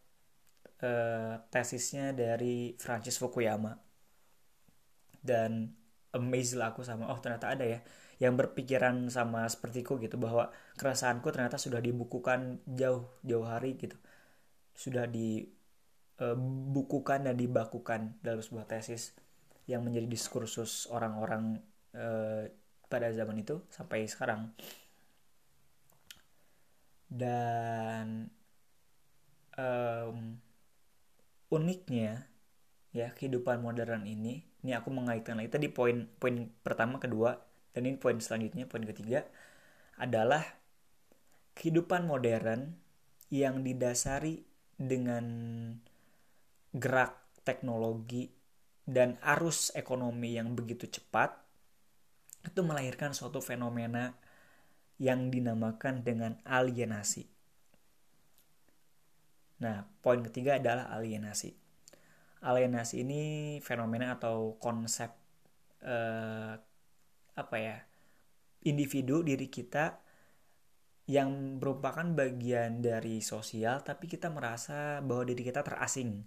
uh, 0.81 1.37
tesisnya 1.53 2.17
dari 2.17 2.73
Francis 2.81 3.21
Fukuyama. 3.21 3.77
Dan 5.21 5.77
amazed 6.17 6.57
lah 6.57 6.73
aku 6.73 6.81
sama 6.89 7.13
oh 7.13 7.21
ternyata 7.21 7.53
ada 7.53 7.69
ya 7.69 7.85
yang 8.19 8.35
berpikiran 8.41 9.13
sama 9.13 9.45
sepertiku 9.53 10.01
gitu 10.01 10.17
bahwa 10.17 10.49
keresahanku 10.81 11.29
ternyata 11.31 11.61
sudah 11.61 11.85
dibukukan 11.85 12.65
jauh 12.65 13.05
jauh 13.21 13.45
hari 13.45 13.77
gitu. 13.77 14.01
Sudah 14.73 15.05
dibukukan 15.05 17.21
eh, 17.21 17.25
dan 17.31 17.37
dibakukan 17.37 18.17
dalam 18.25 18.41
sebuah 18.41 18.65
tesis 18.65 19.28
yang 19.69 19.85
menjadi 19.85 20.09
diskursus 20.09 20.89
orang-orang 20.89 21.61
uh, 21.93 22.49
pada 22.89 23.13
zaman 23.13 23.45
itu 23.45 23.61
sampai 23.69 24.09
sekarang. 24.09 24.57
Dan 27.09 28.33
um, 29.61 30.41
uniknya 31.53 32.29
ya 32.93 33.13
kehidupan 33.13 33.61
modern 33.61 34.09
ini 34.09 34.49
ini 34.65 34.73
aku 34.73 34.89
mengaitkan 34.89 35.37
lagi. 35.37 35.53
Tadi 35.53 35.69
poin 35.69 36.09
poin 36.17 36.49
pertama 36.65 36.97
kedua 36.97 37.37
dan 37.77 37.85
ini 37.85 38.01
poin 38.01 38.17
selanjutnya 38.19 38.65
poin 38.65 38.83
ketiga 38.89 39.29
adalah 40.01 40.43
kehidupan 41.55 42.09
modern 42.09 42.79
yang 43.29 43.61
didasari 43.61 44.47
dengan 44.79 45.27
gerak 46.73 47.19
teknologi 47.43 48.38
dan 48.89 49.21
arus 49.21 49.69
ekonomi 49.77 50.41
yang 50.41 50.57
begitu 50.57 50.89
cepat 50.89 51.37
itu 52.41 52.65
melahirkan 52.65 53.13
suatu 53.13 53.45
fenomena 53.45 54.17
yang 54.97 55.29
dinamakan 55.29 56.01
dengan 56.01 56.41
alienasi. 56.49 57.29
Nah, 59.61 59.85
poin 60.01 60.25
ketiga 60.25 60.57
adalah 60.57 60.89
alienasi. 60.97 61.53
Alienasi 62.41 63.05
ini 63.05 63.23
fenomena 63.61 64.17
atau 64.17 64.57
konsep 64.57 65.13
eh, 65.85 66.55
apa 67.37 67.57
ya? 67.61 67.77
individu 68.67 69.23
diri 69.23 69.47
kita 69.47 70.03
yang 71.09 71.57
merupakan 71.63 72.05
bagian 72.05 72.83
dari 72.83 73.23
sosial 73.23 73.81
tapi 73.87 74.11
kita 74.11 74.29
merasa 74.29 74.99
bahwa 75.01 75.25
diri 75.31 75.47
kita 75.47 75.63
terasing 75.63 76.27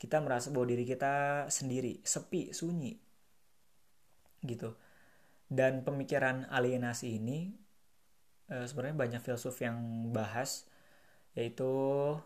kita 0.00 0.16
merasa 0.24 0.48
bahwa 0.48 0.72
diri 0.72 0.88
kita 0.88 1.44
sendiri, 1.52 2.00
sepi, 2.00 2.56
sunyi. 2.56 2.96
Gitu. 4.40 4.72
Dan 5.44 5.84
pemikiran 5.84 6.48
alienasi 6.48 7.20
ini 7.20 7.52
e, 8.48 8.64
sebenarnya 8.64 8.96
banyak 8.96 9.20
filsuf 9.20 9.60
yang 9.60 10.08
bahas 10.08 10.64
yaitu 11.36 11.68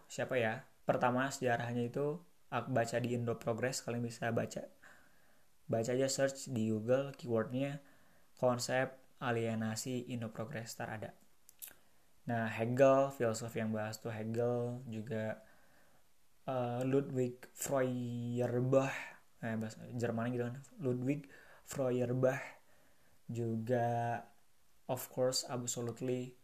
siapa 0.06 0.38
ya? 0.38 0.62
Pertama 0.86 1.26
sejarahnya 1.34 1.90
itu 1.90 2.22
aku 2.54 2.70
baca 2.70 2.96
di 3.02 3.10
Indo 3.10 3.34
Progress 3.34 3.82
kalian 3.82 4.06
bisa 4.06 4.30
baca. 4.30 4.62
Baca 5.66 5.90
aja 5.90 6.06
search 6.06 6.54
di 6.54 6.70
Google 6.70 7.10
keywordnya 7.18 7.82
konsep 8.38 8.94
alienasi 9.18 10.14
Indo 10.14 10.30
Progress 10.30 10.78
tar 10.78 10.94
ada. 10.94 11.10
Nah, 12.24 12.48
Hegel, 12.48 13.12
filsuf 13.12 13.52
yang 13.58 13.74
bahas 13.74 14.00
tuh 14.00 14.14
Hegel 14.14 14.80
juga 14.88 15.42
uh, 16.48 16.80
Ludwig 16.84 17.40
Feuerbach 17.56 18.94
eh, 19.44 19.56
bahasa 19.56 19.80
Jerman 19.92 20.32
gitu 20.32 20.44
kan. 20.48 20.56
Ludwig 20.80 21.28
Feuerbach 21.68 22.40
juga 23.28 24.20
of 24.88 25.02
course 25.12 25.48
absolutely 25.48 26.36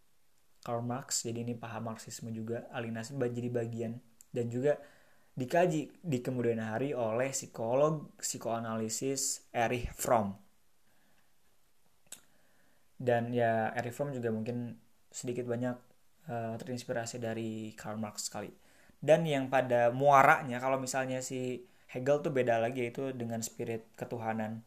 Karl 0.65 0.85
Marx. 0.85 1.25
Jadi 1.25 1.45
ini 1.45 1.55
paham 1.57 1.93
Marxisme 1.93 2.33
juga 2.33 2.69
alienasi 2.73 3.17
jadi 3.17 3.49
bagian. 3.49 3.93
Dan 4.31 4.47
juga 4.53 4.79
dikaji 5.35 6.05
di 6.05 6.19
kemudian 6.21 6.61
hari 6.61 6.93
oleh 6.93 7.33
psikolog 7.33 8.13
psikoanalisis 8.21 9.49
Erich 9.51 9.89
Fromm. 9.97 10.37
Dan 13.01 13.33
ya 13.33 13.73
Erich 13.73 13.97
Fromm 13.97 14.13
juga 14.13 14.29
mungkin 14.29 14.77
sedikit 15.11 15.49
banyak 15.49 15.77
uh, 16.29 16.55
terinspirasi 16.61 17.19
dari 17.19 17.73
Karl 17.73 17.97
Marx 17.97 18.29
sekali 18.29 18.60
dan 19.01 19.25
yang 19.25 19.49
pada 19.49 19.89
muaranya 19.93 20.61
kalau 20.61 20.77
misalnya 20.77 21.25
si 21.25 21.65
Hegel 21.91 22.23
tuh 22.23 22.31
beda 22.31 22.61
lagi 22.63 22.93
itu 22.93 23.11
dengan 23.17 23.43
spirit 23.43 23.89
ketuhanan. 23.99 24.63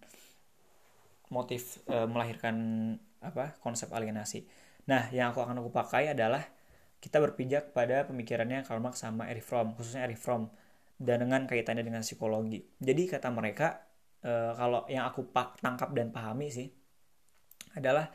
Motif 1.32 1.80
e, 1.88 2.04
melahirkan 2.04 2.56
apa 3.24 3.56
konsep 3.64 3.90
alienasi. 3.94 4.44
Nah 4.92 5.08
yang 5.16 5.32
aku 5.32 5.40
akan 5.46 5.64
aku 5.64 5.72
pakai 5.72 6.12
adalah 6.12 6.44
kita 7.00 7.24
berpijak 7.24 7.72
pada 7.72 8.04
pemikirannya 8.10 8.68
Karl 8.68 8.84
Marx 8.84 9.06
sama 9.06 9.32
Erich 9.32 9.46
Fromm 9.46 9.76
khususnya 9.78 10.04
Erich 10.04 10.20
Fromm 10.20 10.52
dan 11.00 11.24
dengan 11.24 11.48
kaitannya 11.48 11.86
dengan 11.86 12.04
psikologi. 12.04 12.60
Jadi 12.82 13.04
kata 13.08 13.32
mereka 13.32 13.88
e, 14.20 14.32
kalau 14.58 14.84
yang 14.92 15.08
aku 15.08 15.30
tangkap 15.64 15.96
dan 15.96 16.12
pahami 16.12 16.52
sih 16.52 16.68
adalah 17.74 18.12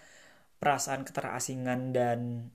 perasaan 0.59 1.07
keterasingan 1.07 1.95
dan 1.95 2.51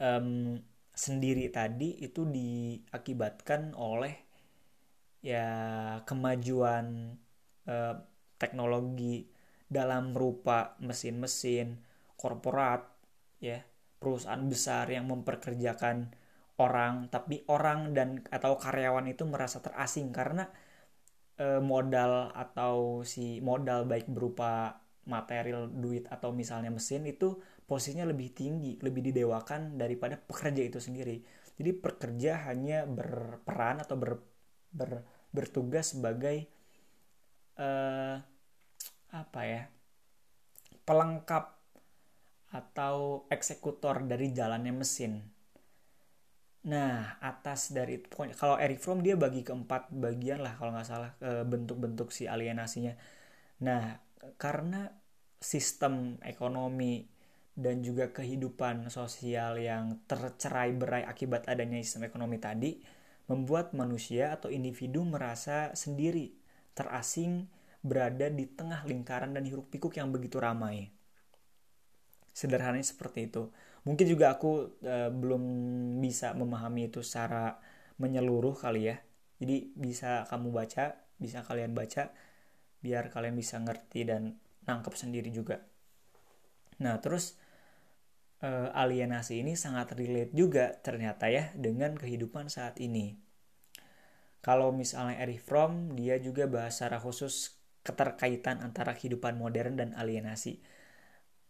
um, 0.00 0.56
sendiri 0.98 1.46
tadi 1.54 2.02
itu 2.02 2.26
diakibatkan 2.26 3.78
oleh 3.78 4.14
ya 5.22 5.46
kemajuan 6.02 7.14
eh, 7.70 7.94
teknologi 8.42 9.30
dalam 9.70 10.10
rupa 10.16 10.74
mesin-mesin 10.82 11.78
korporat 12.18 12.82
ya 13.38 13.62
perusahaan 14.02 14.42
besar 14.50 14.90
yang 14.90 15.06
memperkerjakan 15.10 16.10
orang 16.58 17.06
tapi 17.14 17.46
orang 17.46 17.94
dan 17.94 18.08
atau 18.34 18.58
karyawan 18.58 19.06
itu 19.14 19.22
merasa 19.26 19.62
terasing 19.62 20.10
karena 20.10 20.50
eh, 21.38 21.62
modal 21.62 22.34
atau 22.34 23.02
si 23.06 23.38
modal 23.38 23.86
baik 23.86 24.06
berupa 24.10 24.82
material 25.08 25.70
duit 25.72 26.04
atau 26.10 26.30
misalnya 26.34 26.70
mesin 26.74 27.06
itu 27.08 27.38
posisinya 27.68 28.08
lebih 28.08 28.32
tinggi, 28.32 28.80
lebih 28.80 29.12
didewakan 29.12 29.76
daripada 29.76 30.16
pekerja 30.16 30.64
itu 30.64 30.80
sendiri. 30.80 31.20
Jadi 31.60 31.70
pekerja 31.76 32.48
hanya 32.48 32.88
berperan 32.88 33.84
atau 33.84 34.00
ber, 34.00 34.16
ber, 34.72 35.04
bertugas 35.28 35.92
sebagai 35.92 36.48
uh, 37.60 38.16
apa 39.12 39.40
ya 39.44 39.62
pelengkap 40.88 41.44
atau 42.48 43.28
eksekutor 43.28 44.08
dari 44.08 44.32
jalannya 44.32 44.72
mesin. 44.72 45.20
Nah, 46.68 47.20
atas 47.20 47.76
dari 47.76 48.00
itu, 48.00 48.08
kalau 48.36 48.56
Eric 48.56 48.80
Fromm 48.80 49.04
dia 49.04 49.14
bagi 49.14 49.44
keempat 49.44 49.92
bagian 49.92 50.40
lah 50.40 50.56
kalau 50.56 50.72
nggak 50.72 50.88
salah 50.88 51.12
eh, 51.20 51.44
bentuk-bentuk 51.44 52.08
si 52.08 52.24
alienasinya. 52.24 52.96
Nah, 53.68 54.00
karena 54.40 54.88
sistem 55.38 56.18
ekonomi 56.24 57.04
dan 57.58 57.82
juga 57.82 58.14
kehidupan 58.14 58.86
sosial 58.86 59.58
yang 59.58 59.98
tercerai 60.06 60.70
berai 60.78 61.02
akibat 61.02 61.50
adanya 61.50 61.82
sistem 61.82 62.06
ekonomi 62.06 62.38
tadi 62.38 62.78
membuat 63.26 63.74
manusia 63.74 64.30
atau 64.30 64.46
individu 64.48 65.02
merasa 65.02 65.74
sendiri, 65.74 66.38
terasing, 66.72 67.50
berada 67.82 68.30
di 68.30 68.46
tengah 68.46 68.86
lingkaran 68.86 69.34
dan 69.34 69.42
hiruk 69.42 69.66
pikuk 69.74 69.98
yang 69.98 70.14
begitu 70.14 70.38
ramai. 70.38 70.94
Sederhananya 72.30 72.86
seperti 72.86 73.26
itu. 73.26 73.50
Mungkin 73.82 74.06
juga 74.06 74.38
aku 74.38 74.78
e, 74.78 75.10
belum 75.10 75.42
bisa 75.98 76.38
memahami 76.38 76.88
itu 76.88 77.02
secara 77.02 77.58
menyeluruh 77.98 78.54
kali 78.54 78.94
ya. 78.94 78.96
Jadi 79.42 79.74
bisa 79.74 80.22
kamu 80.30 80.54
baca, 80.54 80.94
bisa 81.18 81.42
kalian 81.42 81.74
baca, 81.74 82.14
biar 82.78 83.10
kalian 83.10 83.34
bisa 83.34 83.58
ngerti 83.58 84.06
dan 84.06 84.38
nangkep 84.64 84.94
sendiri 84.94 85.34
juga. 85.34 85.58
Nah, 86.78 87.02
terus 87.02 87.34
uh, 88.42 88.70
alienasi 88.74 89.42
ini 89.42 89.58
sangat 89.58 89.94
relate 89.98 90.34
juga 90.34 90.78
ternyata 90.78 91.26
ya 91.30 91.50
dengan 91.54 91.98
kehidupan 91.98 92.50
saat 92.50 92.78
ini. 92.78 93.18
Kalau 94.38 94.70
misalnya 94.70 95.18
Erich 95.18 95.42
Fromm, 95.42 95.98
dia 95.98 96.16
juga 96.22 96.46
bahas 96.46 96.78
secara 96.78 97.02
khusus 97.02 97.58
keterkaitan 97.82 98.62
antara 98.62 98.94
kehidupan 98.94 99.34
modern 99.34 99.74
dan 99.74 99.90
alienasi. 99.98 100.62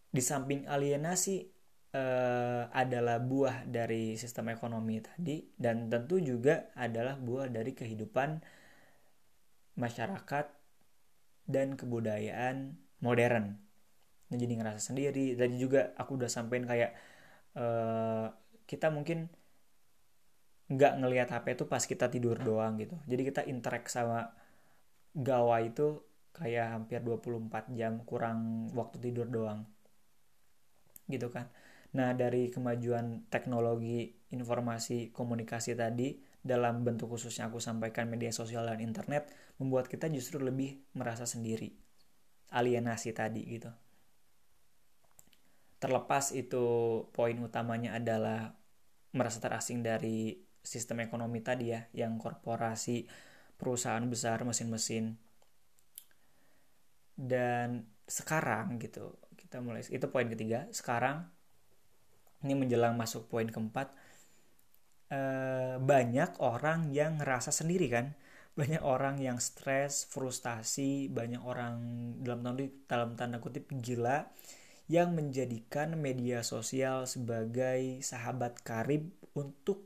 Di 0.09 0.21
samping 0.25 0.65
alienasi 0.65 1.45
uh, 1.93 2.65
adalah 2.73 3.21
buah 3.21 3.69
dari 3.69 4.17
sistem 4.17 4.49
ekonomi 4.49 5.05
tadi 5.05 5.45
dan 5.53 5.85
tentu 5.85 6.17
juga 6.17 6.73
adalah 6.73 7.13
buah 7.13 7.45
dari 7.53 7.77
kehidupan 7.77 8.41
masyarakat 9.77 10.45
dan 11.45 11.77
kebudayaan 11.77 12.73
modern 13.05 13.68
jadi 14.29 14.53
ngerasa 14.61 14.81
sendiri 14.93 15.33
tadi 15.33 15.55
juga 15.57 15.93
aku 15.97 16.21
udah 16.21 16.29
sampein 16.29 16.65
kayak 16.69 16.93
uh, 17.57 18.29
kita 18.69 18.93
mungkin 18.93 19.29
nggak 20.69 20.93
ngelihat 21.01 21.29
HP 21.33 21.57
itu 21.57 21.65
pas 21.65 21.81
kita 21.81 22.05
tidur 22.13 22.37
doang 22.37 22.77
gitu 22.77 22.93
jadi 23.09 23.21
kita 23.25 23.41
interact 23.49 23.89
sama 23.89 24.29
gawai 25.17 25.73
itu 25.73 26.05
kayak 26.37 26.77
hampir 26.77 27.01
24 27.01 27.73
jam 27.73 28.05
kurang 28.05 28.69
waktu 28.77 29.01
tidur 29.01 29.25
doang 29.25 29.65
gitu 31.09 31.33
kan 31.33 31.49
Nah, 31.97 32.13
dari 32.13 32.53
kemajuan 32.53 33.25
teknologi 33.33 34.13
informasi 34.29 35.09
komunikasi 35.09 35.73
tadi 35.73 36.21
dalam 36.37 36.85
bentuk 36.85 37.09
khususnya 37.09 37.49
aku 37.49 37.57
sampaikan 37.57 38.05
media 38.05 38.29
sosial 38.29 38.69
dan 38.69 38.77
internet 38.77 39.25
membuat 39.57 39.89
kita 39.89 40.05
justru 40.13 40.37
lebih 40.37 40.77
merasa 40.93 41.25
sendiri. 41.25 41.73
Alienasi 42.53 43.09
tadi 43.17 43.41
gitu. 43.49 43.73
Terlepas 45.79 46.35
itu 46.35 46.65
poin 47.15 47.37
utamanya 47.39 47.95
adalah 47.95 48.51
merasa 49.15 49.39
terasing 49.39 49.79
dari 49.79 50.35
sistem 50.59 51.07
ekonomi 51.07 51.39
tadi 51.39 51.71
ya, 51.71 51.81
yang 51.95 52.19
korporasi, 52.19 53.07
perusahaan 53.55 54.03
besar, 54.05 54.43
mesin-mesin. 54.43 55.15
Dan 57.15 57.87
sekarang 58.05 58.79
gitu, 58.83 59.15
kita 59.39 59.63
mulai 59.63 59.81
itu 59.87 60.05
poin 60.11 60.27
ketiga. 60.27 60.67
Sekarang 60.75 61.25
ini 62.43 62.53
menjelang 62.55 62.95
masuk 62.95 63.27
poin 63.27 63.47
keempat 63.47 63.91
eh, 65.11 65.75
banyak 65.81 66.39
orang 66.39 66.93
yang 66.93 67.19
ngerasa 67.19 67.51
sendiri 67.51 67.87
kan 67.91 68.05
banyak 68.59 68.81
orang 68.83 69.15
yang 69.23 69.37
stres 69.39 70.07
frustasi 70.11 71.07
banyak 71.07 71.39
orang 71.39 71.75
dalam 72.19 72.43
tanda 72.43 72.65
dalam 72.91 73.09
tanda 73.15 73.37
kutip 73.39 73.71
gila 73.71 74.27
yang 74.89 75.13
menjadikan 75.13 75.93
media 75.93 76.41
sosial 76.41 77.05
sebagai 77.05 78.01
sahabat 78.01 78.57
karib 78.65 79.13
untuk 79.37 79.85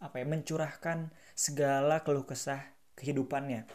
apa 0.00 0.24
ya 0.24 0.26
mencurahkan 0.26 1.12
segala 1.36 2.00
keluh 2.00 2.24
kesah 2.24 2.72
kehidupannya. 2.96 3.68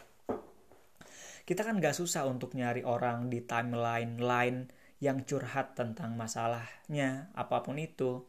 Kita 1.46 1.64
kan 1.64 1.80
gak 1.80 1.96
susah 1.96 2.28
untuk 2.28 2.52
nyari 2.58 2.84
orang 2.84 3.32
di 3.32 3.40
timeline 3.40 4.20
lain 4.20 4.68
yang 4.98 5.22
curhat 5.22 5.78
tentang 5.78 6.18
masalahnya 6.18 7.30
apa 7.38 7.62
pun 7.62 7.78
itu. 7.78 8.26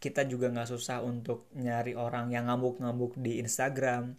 Kita 0.00 0.24
juga 0.24 0.48
nggak 0.48 0.70
susah 0.72 1.04
untuk 1.04 1.52
nyari 1.52 1.92
orang 1.92 2.32
yang 2.32 2.48
ngambuk-ngambuk 2.48 3.20
di 3.20 3.36
Instagram. 3.36 4.16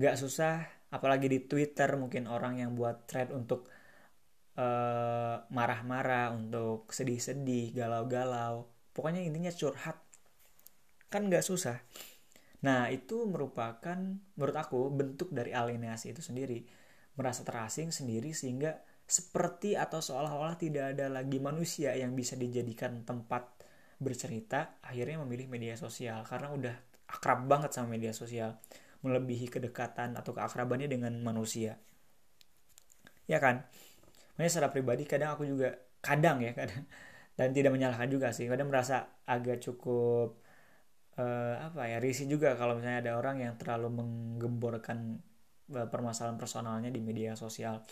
Nggak 0.00 0.16
susah 0.16 0.77
apalagi 0.88 1.28
di 1.28 1.44
Twitter 1.44 1.88
mungkin 2.00 2.28
orang 2.28 2.60
yang 2.60 2.72
buat 2.72 3.04
thread 3.08 3.32
untuk 3.32 3.68
marah 4.58 5.46
marah-marah 5.54 6.34
untuk 6.34 6.90
sedih-sedih 6.90 7.78
galau-galau. 7.78 8.66
Pokoknya 8.90 9.22
intinya 9.22 9.54
curhat. 9.54 10.02
Kan 11.06 11.30
nggak 11.30 11.46
susah. 11.46 11.78
Nah 12.66 12.90
itu 12.90 13.22
merupakan 13.30 13.94
menurut 14.34 14.56
aku 14.58 14.90
bentuk 14.90 15.30
dari 15.30 15.54
alienasi 15.54 16.10
itu 16.10 16.26
sendiri. 16.26 16.66
Merasa 17.14 17.46
terasing 17.46 17.94
sendiri 17.94 18.34
sehingga 18.34 18.82
seperti 19.06 19.78
atau 19.78 20.02
seolah-olah 20.02 20.58
tidak 20.58 20.98
ada 20.98 21.06
lagi 21.06 21.38
manusia 21.38 21.94
yang 21.94 22.18
bisa 22.18 22.34
dijadikan 22.34 23.06
tempat 23.06 23.46
bercerita 24.02 24.82
akhirnya 24.82 25.22
memilih 25.22 25.46
media 25.46 25.78
sosial. 25.78 26.26
Karena 26.26 26.50
udah 26.50 26.74
akrab 27.06 27.46
banget 27.46 27.78
sama 27.78 27.94
media 27.94 28.10
sosial 28.10 28.58
melebihi 29.04 29.46
kedekatan 29.50 30.18
atau 30.18 30.32
keakrabannya 30.34 30.88
dengan 30.90 31.14
manusia. 31.22 31.78
Ya 33.30 33.38
kan? 33.38 33.66
Makanya 34.36 34.50
secara 34.50 34.70
pribadi 34.74 35.04
kadang 35.04 35.36
aku 35.36 35.44
juga 35.46 35.76
kadang 36.00 36.42
ya 36.42 36.52
kadang. 36.56 36.84
Dan 37.38 37.54
tidak 37.54 37.70
menyalahkan 37.70 38.10
juga 38.10 38.34
sih. 38.34 38.50
Kadang 38.50 38.66
merasa 38.72 39.22
agak 39.22 39.62
cukup 39.62 40.42
uh, 41.20 41.54
apa 41.62 41.86
ya 41.86 42.02
risih 42.02 42.26
juga 42.26 42.58
kalau 42.58 42.74
misalnya 42.78 43.00
ada 43.06 43.12
orang 43.20 43.36
yang 43.44 43.54
terlalu 43.54 43.88
menggemborkan 44.02 45.22
Eh, 45.68 45.88
permasalahan 45.92 46.40
personalnya 46.40 46.88
di 46.88 47.00
media 47.04 47.36
sosial. 47.36 47.84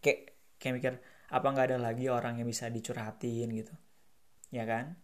Kayak 0.00 0.20
kayak 0.60 0.74
mikir 0.80 0.94
apa 1.30 1.46
nggak 1.52 1.66
ada 1.72 1.78
lagi 1.80 2.08
orang 2.08 2.40
yang 2.40 2.48
bisa 2.48 2.66
dicurhatin 2.72 3.48
gitu? 3.52 3.74
Ya 4.50 4.64
kan 4.64 4.96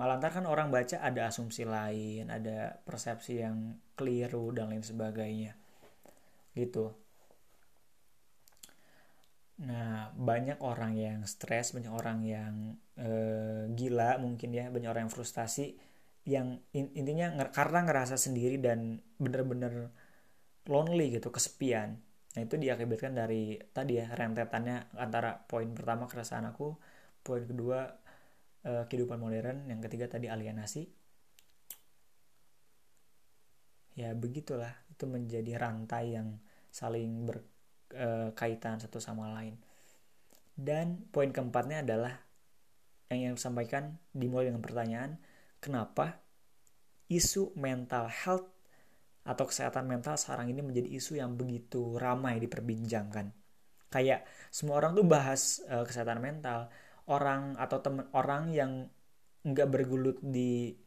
malah 0.00 0.16
ntar 0.16 0.32
kan 0.32 0.48
orang 0.48 0.72
baca 0.72 0.96
ada 1.04 1.28
asumsi 1.28 1.68
lain 1.68 2.32
ada 2.32 2.80
persepsi 2.88 3.44
yang 3.44 3.76
keliru 3.92 4.48
dan 4.56 4.72
lain 4.72 4.80
sebagainya. 4.80 5.52
Gitu. 6.56 6.88
Nah 9.60 10.08
banyak 10.16 10.56
orang 10.64 10.96
yang 10.96 11.20
stres 11.28 11.76
banyak 11.76 11.92
orang 11.92 12.24
yang 12.24 12.54
e, 12.96 13.10
gila 13.76 14.16
mungkin 14.16 14.56
ya 14.56 14.72
banyak 14.72 14.88
orang 14.88 15.04
yang 15.04 15.12
frustasi 15.12 15.76
yang 16.24 16.64
intinya 16.72 17.36
karena 17.52 17.84
ngerasa 17.84 18.16
sendiri 18.16 18.56
dan 18.56 19.04
bener-bener 19.20 19.92
lonely 20.64 21.12
gitu 21.12 21.28
kesepian. 21.28 22.00
Nah 22.36 22.40
itu 22.40 22.56
diakibatkan 22.56 23.12
dari 23.12 23.60
tadi 23.76 24.00
ya 24.00 24.08
rentetannya 24.16 24.96
antara 24.96 25.44
poin 25.44 25.68
pertama 25.76 26.08
keresahan 26.08 26.48
aku 26.48 26.72
poin 27.20 27.44
kedua 27.44 27.99
eh, 28.66 28.84
kehidupan 28.88 29.18
modern. 29.20 29.68
Yang 29.68 29.90
ketiga 29.90 30.06
tadi 30.16 30.26
alienasi. 30.28 30.82
Ya 33.98 34.14
begitulah. 34.16 34.72
Itu 34.92 35.08
menjadi 35.10 35.60
rantai 35.60 36.16
yang 36.16 36.40
saling 36.70 37.26
berkaitan 37.26 38.78
eh, 38.78 38.82
satu 38.86 39.02
sama 39.02 39.32
lain. 39.36 39.58
Dan 40.54 41.08
poin 41.08 41.32
keempatnya 41.32 41.82
adalah 41.82 42.14
yang 43.10 43.34
yang 43.34 43.36
sampaikan 43.36 43.98
dimulai 44.14 44.52
dengan 44.52 44.62
pertanyaan 44.62 45.18
kenapa 45.58 46.22
isu 47.10 47.50
mental 47.58 48.06
health 48.06 48.46
atau 49.26 49.44
kesehatan 49.44 49.84
mental 49.84 50.14
sekarang 50.16 50.48
ini 50.48 50.62
menjadi 50.62 50.88
isu 50.94 51.18
yang 51.18 51.34
begitu 51.34 51.98
ramai 51.98 52.38
diperbincangkan. 52.40 53.34
Kayak 53.90 54.24
semua 54.54 54.78
orang 54.78 54.94
tuh 54.94 55.04
bahas 55.04 55.60
uh, 55.66 55.82
kesehatan 55.82 56.22
mental, 56.22 56.70
orang 57.10 57.58
atau 57.58 57.82
temen 57.82 58.06
orang 58.14 58.54
yang 58.54 58.86
nggak 59.42 59.68
bergulut 59.68 60.22
di 60.22 60.78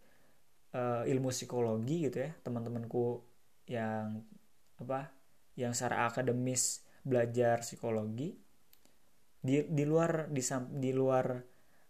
uh, 0.71 1.03
ilmu 1.03 1.29
psikologi 1.29 2.07
gitu 2.09 2.23
ya, 2.23 2.31
teman-temanku 2.41 3.19
yang 3.67 4.23
apa, 4.79 5.11
yang 5.59 5.75
secara 5.75 6.07
akademis 6.07 6.87
belajar 7.03 7.59
psikologi 7.61 8.39
di 9.43 9.59
di 9.67 9.83
luar 9.83 10.31
di 10.31 10.39
di 10.79 10.91
luar 10.95 11.25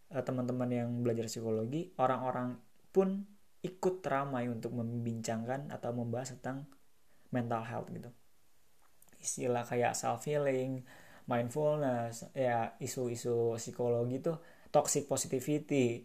uh, 0.10 0.24
teman-teman 0.26 0.70
yang 0.74 0.90
belajar 1.06 1.30
psikologi, 1.30 1.94
orang-orang 2.02 2.58
pun 2.90 3.22
ikut 3.64 4.04
ramai 4.04 4.50
untuk 4.52 4.76
membincangkan 4.76 5.72
atau 5.72 5.96
membahas 5.96 6.36
tentang 6.36 6.68
mental 7.32 7.64
health 7.64 7.88
gitu. 7.94 8.12
Istilah 9.24 9.64
kayak 9.64 9.96
self 9.96 10.28
healing 10.28 10.84
mindfulness 11.30 12.32
ya 12.36 12.76
isu-isu 12.80 13.56
psikologi 13.58 14.20
tuh 14.20 14.38
toxic 14.74 15.08
positivity. 15.08 16.04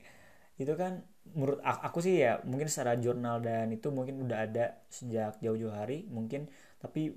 Itu 0.59 0.74
kan 0.74 1.02
menurut 1.35 1.61
aku 1.64 1.98
sih 2.00 2.24
ya 2.24 2.40
mungkin 2.44 2.68
secara 2.72 2.96
jurnal 2.96 3.44
dan 3.44 3.68
itu 3.72 3.92
mungkin 3.92 4.24
udah 4.24 4.38
ada 4.48 4.85
sejak 4.88 5.40
jauh-jauh 5.44 5.74
hari 5.74 6.09
mungkin 6.09 6.48
tapi 6.81 7.12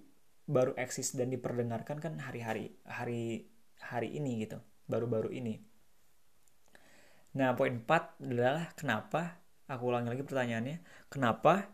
baru 0.49 0.75
eksis 0.75 1.15
dan 1.15 1.31
diperdengarkan 1.31 2.01
kan 2.03 2.19
hari-hari 2.19 2.75
hari 2.83 3.47
hari 3.79 4.09
ini 4.19 4.43
gitu 4.43 4.59
baru-baru 4.89 5.31
ini. 5.31 5.55
Nah 7.39 7.55
poin 7.55 7.79
4 7.79 8.19
adalah 8.27 8.75
kenapa 8.75 9.39
aku 9.71 9.83
ulangi 9.87 10.11
lagi 10.11 10.23
pertanyaannya 10.27 10.77
kenapa 11.07 11.71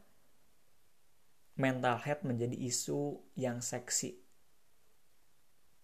mental 1.58 1.98
health 1.98 2.22
menjadi 2.22 2.54
isu 2.54 3.18
yang 3.34 3.66
seksi 3.66 4.27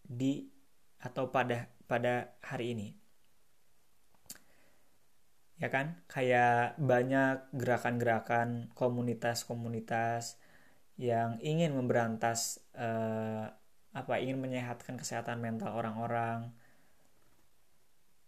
di 0.04 0.48
atau 1.00 1.32
pada 1.34 1.68
pada 1.88 2.36
hari 2.44 2.76
ini. 2.76 2.90
Ya 5.60 5.72
kan? 5.72 6.04
Kayak 6.12 6.76
banyak 6.80 7.56
gerakan-gerakan 7.56 8.72
komunitas-komunitas 8.76 10.36
yang 11.00 11.40
ingin 11.42 11.74
memberantas 11.74 12.60
eh, 12.76 13.48
apa 13.94 14.14
ingin 14.18 14.42
menyehatkan 14.42 14.98
kesehatan 14.98 15.40
mental 15.40 15.78
orang-orang. 15.78 16.52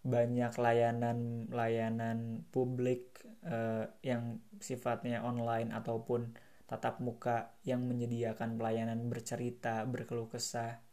Banyak 0.05 0.53
layanan-layanan 0.61 2.45
publik 2.53 3.25
uh, 3.41 3.89
yang 4.05 4.37
sifatnya 4.61 5.25
online 5.25 5.73
ataupun 5.73 6.37
tatap 6.69 7.01
muka 7.01 7.57
yang 7.65 7.81
menyediakan 7.89 8.53
pelayanan 8.53 9.09
bercerita, 9.09 9.81
berkeluh 9.89 10.29
kesah, 10.29 10.84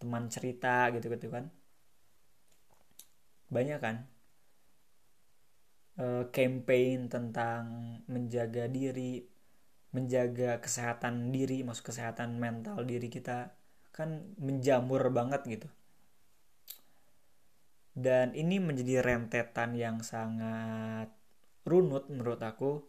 teman 0.00 0.24
cerita 0.34 0.90
gitu-gitu 0.94 1.28
kan. 1.32 1.44
Banyak 3.54 3.78
kan 3.78 3.96
uh, 6.02 6.24
campaign 6.30 7.08
tentang 7.08 7.62
menjaga 8.10 8.66
diri, 8.70 9.24
menjaga 9.94 10.58
kesehatan 10.64 11.30
diri, 11.34 11.62
maksud 11.66 11.84
kesehatan 11.86 12.36
mental 12.42 12.82
diri 12.84 13.08
kita 13.08 13.54
kan 13.96 14.36
menjamur 14.36 15.08
banget 15.08 15.40
gitu 15.48 15.68
dan 17.96 18.36
ini 18.36 18.60
menjadi 18.60 19.00
rentetan 19.00 19.72
yang 19.72 20.04
sangat 20.04 21.08
runut 21.64 22.12
menurut 22.12 22.36
aku 22.44 22.84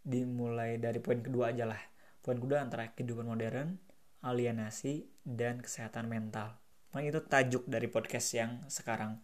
dimulai 0.00 0.80
dari 0.80 1.04
poin 1.04 1.20
kedua 1.20 1.52
aja 1.52 1.68
lah 1.68 1.82
poin 2.24 2.40
kedua 2.40 2.64
antara 2.64 2.88
kehidupan 2.96 3.28
modern 3.28 3.76
alienasi 4.22 5.06
dan 5.22 5.62
kesehatan 5.62 6.10
mental 6.10 6.58
Makanya 6.92 7.10
itu 7.12 7.22
tajuk 7.28 7.64
dari 7.68 7.88
podcast 7.88 8.28
yang 8.32 8.64
sekarang. 8.68 9.20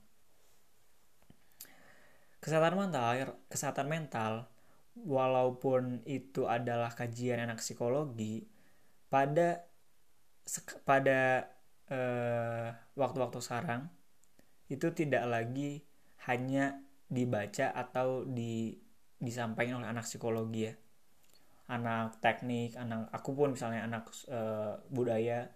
Kesehatan 2.45 2.77
mental, 2.77 3.41
kesehatan 3.49 3.89
mental, 3.89 4.33
walaupun 5.01 6.05
itu 6.05 6.45
adalah 6.45 6.93
kajian 6.93 7.41
anak 7.41 7.65
psikologi, 7.65 8.45
pada 9.09 9.65
pada 10.85 11.49
eh, 11.89 12.69
waktu-waktu 12.93 13.41
sekarang 13.41 13.89
itu 14.69 14.93
tidak 14.93 15.25
lagi 15.25 15.89
hanya 16.29 16.85
dibaca 17.09 17.73
atau 17.73 18.29
di 18.29 18.77
disampaikan 19.17 19.81
oleh 19.81 19.89
anak 19.89 20.05
psikologi 20.05 20.69
ya 20.69 20.75
anak 21.65 22.21
teknik 22.21 22.77
anak 22.77 23.09
aku 23.09 23.33
pun 23.33 23.57
misalnya 23.57 23.89
anak 23.89 24.13
uh, 24.29 24.77
budaya 24.93 25.49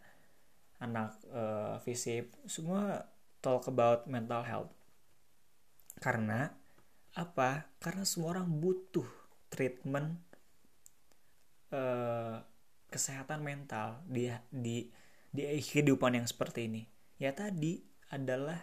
anak 0.81 1.18
uh, 1.29 1.77
fisip 1.85 2.33
semua 2.49 3.05
talk 3.42 3.66
about 3.71 4.07
mental 4.11 4.42
health. 4.42 4.73
Karena 5.99 6.51
apa? 7.18 7.66
Karena 7.83 8.07
semua 8.07 8.38
orang 8.38 8.47
butuh 8.47 9.07
treatment 9.51 10.18
uh, 11.75 12.38
kesehatan 12.88 13.42
mental 13.42 14.07
di 14.07 14.31
di 14.49 14.87
di 15.29 15.42
kehidupan 15.59 16.14
yang 16.14 16.27
seperti 16.27 16.71
ini. 16.71 16.83
Ya 17.18 17.35
tadi 17.35 17.83
adalah 18.14 18.59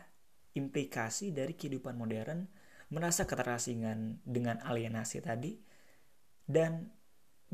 implikasi 0.55 1.35
dari 1.35 1.53
kehidupan 1.53 1.99
modern 1.99 2.47
merasa 2.87 3.27
keterasingan 3.27 4.23
dengan 4.23 4.63
alienasi 4.63 5.19
tadi 5.19 5.59
dan 6.47 6.94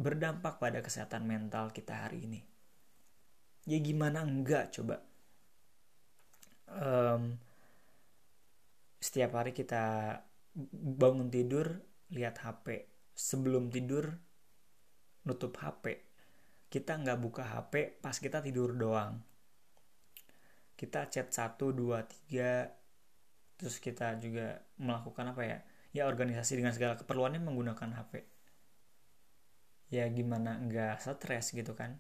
berdampak 0.02 0.58
pada 0.58 0.82
kesehatan 0.82 1.24
mental 1.30 1.70
kita 1.70 2.10
hari 2.10 2.26
ini. 2.26 2.42
Ya 3.70 3.78
gimana 3.78 4.26
enggak 4.26 4.74
coba? 4.74 5.06
Um, 6.66 7.38
setiap 8.98 9.38
hari 9.38 9.54
kita 9.54 10.18
bangun 10.74 11.30
tidur 11.30 11.86
lihat 12.10 12.42
HP, 12.42 12.90
sebelum 13.14 13.70
tidur 13.70 14.18
nutup 15.30 15.54
HP. 15.62 16.10
Kita 16.72 16.98
nggak 16.98 17.20
buka 17.22 17.44
HP 17.46 18.02
pas 18.02 18.18
kita 18.18 18.42
tidur 18.42 18.74
doang. 18.74 19.22
Kita 20.74 21.06
chat 21.14 21.30
1, 21.30 21.62
2, 21.62 22.34
3, 22.34 23.62
terus 23.62 23.78
kita 23.78 24.18
juga 24.18 24.66
melakukan 24.82 25.38
apa 25.38 25.42
ya? 25.46 25.60
Ya 25.94 26.10
organisasi 26.10 26.58
dengan 26.58 26.74
segala 26.74 26.98
keperluannya 26.98 27.44
menggunakan 27.44 28.02
HP 28.02 28.31
ya 29.92 30.08
gimana 30.08 30.58
nggak 30.64 31.04
stres 31.04 31.52
gitu 31.52 31.76
kan. 31.76 32.00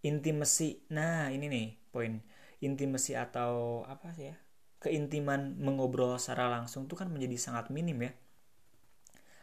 Intimasi 0.00 0.88
nah 0.88 1.28
ini 1.28 1.46
nih 1.52 1.68
poin. 1.92 2.24
Intimasi 2.64 3.12
atau 3.14 3.84
apa 3.84 4.16
sih 4.16 4.32
ya? 4.32 4.36
Keintiman 4.80 5.60
mengobrol 5.60 6.16
secara 6.16 6.48
langsung 6.48 6.88
itu 6.88 6.96
kan 6.96 7.12
menjadi 7.12 7.36
sangat 7.36 7.68
minim 7.68 8.00
ya. 8.00 8.12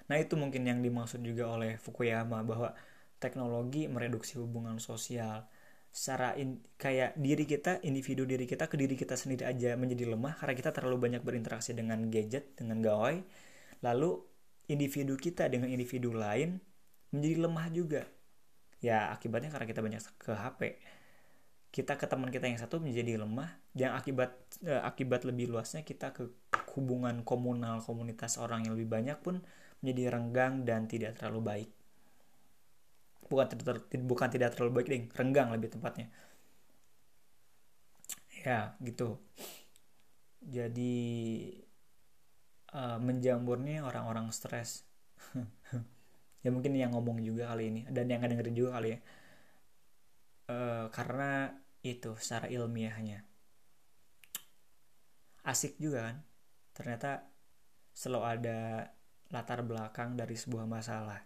Nah 0.10 0.18
itu 0.20 0.34
mungkin 0.36 0.66
yang 0.66 0.82
dimaksud 0.82 1.22
juga 1.24 1.48
oleh 1.54 1.78
Fukuyama 1.78 2.42
bahwa 2.44 2.74
teknologi 3.22 3.86
mereduksi 3.88 4.42
hubungan 4.42 4.82
sosial. 4.82 5.46
Secara 5.94 6.34
in, 6.42 6.58
kayak 6.82 7.14
diri 7.22 7.46
kita 7.46 7.78
individu 7.86 8.26
diri 8.26 8.50
kita 8.50 8.66
ke 8.66 8.76
diri 8.82 8.98
kita 8.98 9.14
sendiri 9.14 9.46
aja 9.46 9.78
menjadi 9.78 10.10
lemah 10.10 10.42
karena 10.42 10.54
kita 10.58 10.74
terlalu 10.74 10.98
banyak 11.06 11.22
berinteraksi 11.22 11.78
dengan 11.78 12.10
gadget 12.10 12.58
dengan 12.58 12.82
gawai. 12.82 13.22
Lalu 13.86 14.12
individu 14.74 15.14
kita 15.14 15.46
dengan 15.54 15.70
individu 15.70 16.18
lain 16.18 16.58
menjadi 17.14 17.36
lemah 17.46 17.68
juga. 17.72 18.02
Ya 18.84 19.14
akibatnya 19.16 19.48
karena 19.54 19.68
kita 19.70 19.80
banyak 19.80 20.02
ke 20.20 20.32
HP 20.36 20.62
kita 21.74 21.98
ke 21.98 22.06
teman 22.06 22.30
kita 22.30 22.46
yang 22.46 22.62
satu 22.62 22.78
menjadi 22.78 23.18
lemah 23.18 23.50
dan 23.74 23.98
akibat 23.98 24.38
eh, 24.62 24.78
akibat 24.78 25.26
lebih 25.26 25.50
luasnya 25.50 25.82
kita 25.82 26.14
ke 26.14 26.30
hubungan 26.78 27.26
komunal 27.26 27.82
komunitas 27.82 28.38
orang 28.38 28.70
yang 28.70 28.78
lebih 28.78 28.94
banyak 28.94 29.18
pun 29.26 29.42
menjadi 29.82 30.14
renggang 30.14 30.70
dan 30.70 30.86
tidak 30.86 31.18
terlalu 31.18 31.42
baik. 31.42 31.70
Bukan 33.26 33.46
tidak 33.50 33.90
bukan 34.06 34.30
tidak 34.30 34.54
terlalu 34.54 34.72
baik 34.78 34.88
ding 34.94 35.06
renggang 35.18 35.50
lebih 35.50 35.74
tepatnya. 35.74 36.14
Ya 38.46 38.78
gitu. 38.78 39.18
Jadi 40.46 40.94
uh, 42.78 43.02
menjamurnya 43.02 43.82
orang-orang 43.82 44.30
stres 44.30 44.86
ya 46.44 46.50
mungkin 46.52 46.76
yang 46.76 46.92
ngomong 46.92 47.24
juga 47.24 47.50
kali 47.52 47.72
ini 47.72 47.82
dan 47.88 48.06
yang 48.12 48.20
dengerin 48.20 48.56
juga 48.56 48.70
kali 48.78 48.88
ya. 48.94 49.00
E, 50.52 50.58
karena 50.92 51.56
itu 51.84 52.12
secara 52.20 52.52
ilmiahnya. 52.52 53.24
Asik 55.44 55.80
juga 55.80 56.12
kan? 56.12 56.18
Ternyata 56.76 57.28
selalu 57.96 58.22
ada 58.24 58.60
latar 59.32 59.60
belakang 59.64 60.20
dari 60.20 60.36
sebuah 60.36 60.68
masalah. 60.68 61.20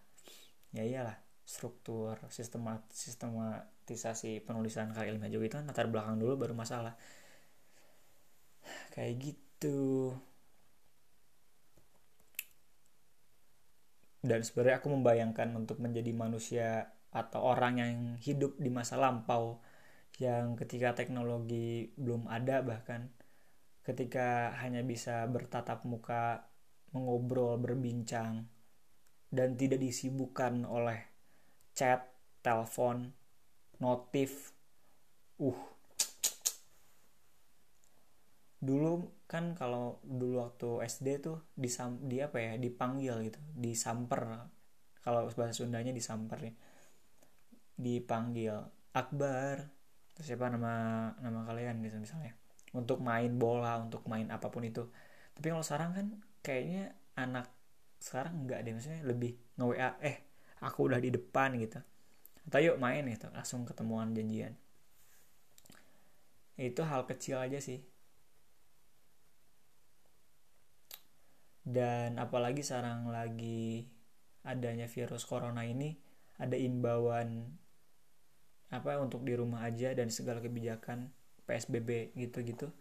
Ya 0.73 0.83
iyalah 0.85 1.17
struktur 1.47 2.19
sistemat 2.27 2.83
sistematisasi 2.91 4.43
penulisan 4.43 4.91
karya 4.91 5.15
ilmiah 5.15 5.31
juga 5.31 5.45
itu 5.47 5.55
kan 5.59 5.65
latar 5.69 5.87
belakang 5.89 6.17
dulu 6.21 6.33
baru 6.37 6.53
masalah. 6.53 6.93
Kayak 8.93 9.13
gitu 9.21 10.13
dan 14.21 14.41
sebenarnya 14.41 14.81
aku 14.81 14.89
membayangkan 14.93 15.49
untuk 15.53 15.77
menjadi 15.81 16.11
manusia 16.13 16.69
atau 17.13 17.53
orang 17.53 17.73
yang 17.79 17.93
hidup 18.19 18.57
di 18.59 18.69
masa 18.69 18.97
lampau 18.99 19.61
yang 20.17 20.57
ketika 20.57 20.97
teknologi 20.97 21.93
belum 21.95 22.25
ada 22.25 22.65
bahkan 22.65 23.13
ketika 23.85 24.51
hanya 24.59 24.81
bisa 24.83 25.23
bertatap 25.29 25.85
muka 25.85 26.49
mengobrol 26.91 27.55
berbincang 27.61 28.49
dan 29.29 29.55
tidak 29.55 29.79
disibukkan 29.79 30.65
oleh 30.65 30.99
chat 31.77 32.09
telepon 32.41 33.13
notif 33.77 34.51
uh 35.37 35.76
dulu 38.57 39.13
kan 39.29 39.53
kalau 39.53 40.01
dulu 40.01 40.41
waktu 40.41 40.87
SD 40.89 41.21
tuh 41.21 41.37
disam 41.53 42.01
di 42.09 42.17
apa 42.23 42.41
ya 42.41 42.53
dipanggil 42.57 43.13
gitu 43.29 43.39
disamper. 43.53 44.49
Kalau 45.03 45.29
bahasa 45.31 45.53
Sundanya 45.63 45.93
disamper 45.93 46.39
ya. 46.51 46.53
Dipanggil 47.77 48.55
Akbar 48.97 49.69
terus 50.17 50.33
siapa 50.33 50.49
nama 50.49 51.13
nama 51.21 51.45
kalian 51.45 51.85
gitu 51.85 52.01
misalnya. 52.01 52.33
Untuk 52.73 52.99
main 53.05 53.37
bola 53.37 53.77
untuk 53.77 54.01
main 54.09 54.25
apa 54.33 54.49
pun 54.49 54.65
itu. 54.65 54.89
Tapi 55.37 55.53
kalau 55.53 55.61
sekarang 55.61 55.91
kan 55.93 56.07
kayaknya 56.41 56.97
anak 57.13 57.53
sekarang 58.01 58.45
nggak 58.45 58.59
deh 58.65 58.73
maksudnya 58.73 59.01
lebih 59.05 59.37
nge 59.57 59.65
WA 59.65 59.89
eh 60.01 60.17
aku 60.65 60.89
udah 60.89 60.97
di 60.97 61.13
depan 61.13 61.53
gitu. 61.61 61.77
Atau 62.49 62.59
yuk 62.63 62.81
main 62.81 63.05
gitu 63.05 63.29
langsung 63.29 63.69
ketemuan 63.69 64.17
janjian. 64.17 64.57
Itu 66.57 66.81
hal 66.89 67.05
kecil 67.05 67.37
aja 67.37 67.61
sih 67.61 67.96
dan 71.67 72.15
apalagi 72.15 72.63
sekarang 72.63 73.11
lagi 73.11 73.91
adanya 74.47 74.87
virus 74.87 75.27
corona 75.27 75.67
ini 75.67 75.99
ada 76.39 76.55
imbauan 76.55 77.51
apa 78.71 79.03
untuk 79.03 79.27
di 79.27 79.35
rumah 79.35 79.67
aja 79.67 79.91
dan 79.91 80.07
segala 80.07 80.39
kebijakan 80.39 81.11
PSBB 81.43 82.15
gitu-gitu 82.15 82.71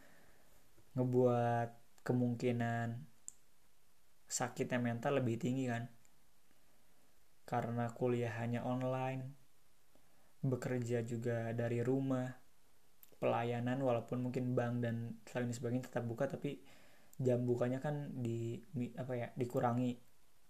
ngebuat 0.94 2.02
kemungkinan 2.06 3.02
sakitnya 4.26 4.78
mental 4.78 5.18
lebih 5.22 5.38
tinggi 5.38 5.66
kan. 5.66 5.86
Karena 7.46 7.86
kuliah 7.94 8.34
hanya 8.42 8.66
online 8.66 9.34
bekerja 10.42 11.02
juga 11.02 11.50
dari 11.54 11.82
rumah 11.82 12.26
pelayanan 13.18 13.82
walaupun 13.82 14.30
mungkin 14.30 14.54
bank 14.54 14.74
dan 14.82 15.18
lain 15.22 15.54
sebagainya 15.54 15.90
tetap 15.90 16.04
buka 16.06 16.30
tapi 16.30 16.60
jam 17.16 17.48
bukanya 17.48 17.80
kan 17.80 18.12
di 18.12 18.60
apa 18.96 19.12
ya 19.16 19.28
dikurangi. 19.36 19.96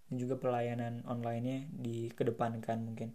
Dan 0.07 0.23
juga 0.23 0.39
pelayanan 0.39 1.03
onlinenya 1.03 1.67
dikedepankan 1.83 2.79
mungkin. 2.83 3.11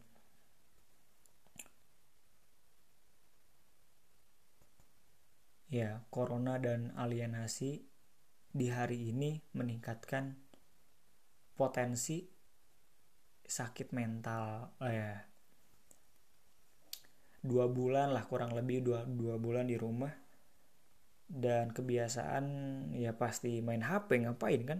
Ya 5.71 6.03
corona 6.11 6.59
dan 6.59 6.91
alienasi 6.99 7.79
di 8.51 8.67
hari 8.67 9.15
ini 9.15 9.39
meningkatkan 9.55 10.35
potensi 11.55 12.27
sakit 13.47 13.95
mental. 13.95 14.75
Oh 14.83 14.91
ya. 14.91 15.15
Dua 17.39 17.71
bulan 17.71 18.11
lah 18.11 18.27
kurang 18.27 18.51
lebih 18.51 18.83
dua, 18.83 19.07
dua 19.07 19.39
bulan 19.39 19.65
di 19.71 19.79
rumah 19.79 20.11
dan 21.31 21.71
kebiasaan 21.71 22.45
ya 22.91 23.15
pasti 23.15 23.63
main 23.63 23.79
HP 23.79 24.27
ngapain 24.27 24.61
kan? 24.67 24.79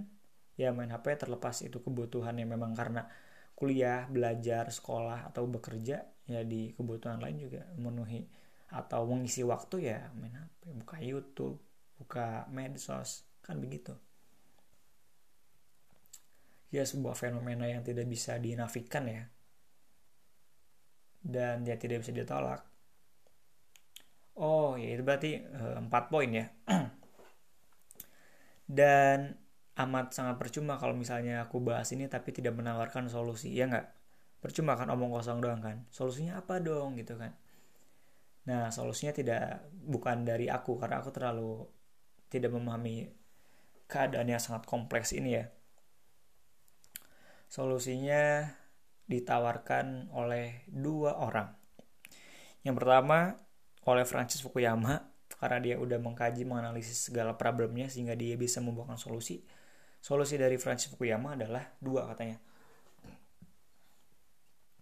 Ya 0.59 0.75
main 0.75 0.91
HP 0.91 1.15
terlepas 1.15 1.63
itu 1.63 1.79
kebutuhan 1.79 2.35
yang 2.35 2.51
memang 2.51 2.75
karena 2.75 3.07
kuliah 3.55 4.03
belajar 4.11 4.67
sekolah 4.67 5.31
atau 5.31 5.47
bekerja 5.47 6.03
ya 6.27 6.41
di 6.43 6.75
kebutuhan 6.75 7.23
lain 7.23 7.37
juga 7.39 7.63
memenuhi 7.79 8.27
atau 8.71 9.07
mengisi 9.07 9.47
waktu 9.47 9.95
ya 9.95 10.11
main 10.19 10.35
HP 10.35 10.75
buka 10.75 10.97
YouTube 10.99 11.55
buka 12.03 12.51
medsos 12.51 13.23
kan 13.39 13.55
begitu. 13.63 13.95
Ya 16.71 16.83
sebuah 16.83 17.15
fenomena 17.15 17.67
yang 17.67 17.83
tidak 17.83 18.07
bisa 18.07 18.39
dinafikan 18.39 19.07
ya. 19.07 19.23
Dan 21.21 21.67
dia 21.67 21.75
tidak 21.75 22.01
bisa 22.01 22.15
ditolak 22.15 22.70
oh 24.41 24.73
ya 24.75 24.97
itu 24.97 25.03
berarti 25.05 25.31
eh, 25.45 25.75
empat 25.77 26.03
poin 26.09 26.29
ya. 26.33 26.45
Dan 28.77 29.37
amat 29.77 30.11
sangat 30.17 30.35
percuma 30.41 30.75
kalau 30.81 30.97
misalnya 30.97 31.45
aku 31.45 31.61
bahas 31.63 31.87
ini 31.93 32.09
tapi 32.09 32.33
tidak 32.35 32.57
menawarkan 32.57 33.07
solusi 33.07 33.53
ya 33.53 33.69
nggak? 33.69 33.87
Percuma 34.41 34.73
kan 34.73 34.89
omong 34.89 35.13
kosong 35.13 35.39
doang 35.39 35.61
kan? 35.61 35.85
Solusinya 35.93 36.41
apa 36.41 36.57
dong 36.57 36.97
gitu 36.97 37.15
kan? 37.21 37.37
Nah 38.49 38.73
solusinya 38.73 39.13
tidak 39.13 39.69
bukan 39.69 40.25
dari 40.25 40.49
aku 40.49 40.81
karena 40.81 40.97
aku 40.99 41.13
terlalu 41.13 41.61
tidak 42.33 42.49
memahami 42.57 43.11
keadaan 43.85 44.27
yang 44.31 44.41
sangat 44.41 44.65
kompleks 44.65 45.13
ini 45.13 45.37
ya. 45.37 45.45
Solusinya 47.51 48.47
ditawarkan 49.05 50.09
oleh 50.15 50.63
dua 50.71 51.19
orang. 51.19 51.51
Yang 52.63 52.75
pertama 52.79 53.35
oleh 53.85 54.05
Francis 54.05 54.41
Fukuyama 54.45 55.01
karena 55.41 55.57
dia 55.57 55.75
udah 55.81 55.97
mengkaji 55.97 56.45
menganalisis 56.45 57.09
segala 57.09 57.33
problemnya 57.33 57.89
sehingga 57.89 58.13
dia 58.13 58.37
bisa 58.37 58.61
membuahkan 58.61 58.99
solusi. 58.99 59.41
Solusi 60.01 60.37
dari 60.37 60.57
Francis 60.57 60.93
Fukuyama 60.93 61.33
adalah 61.33 61.65
dua 61.81 62.09
katanya. 62.13 62.37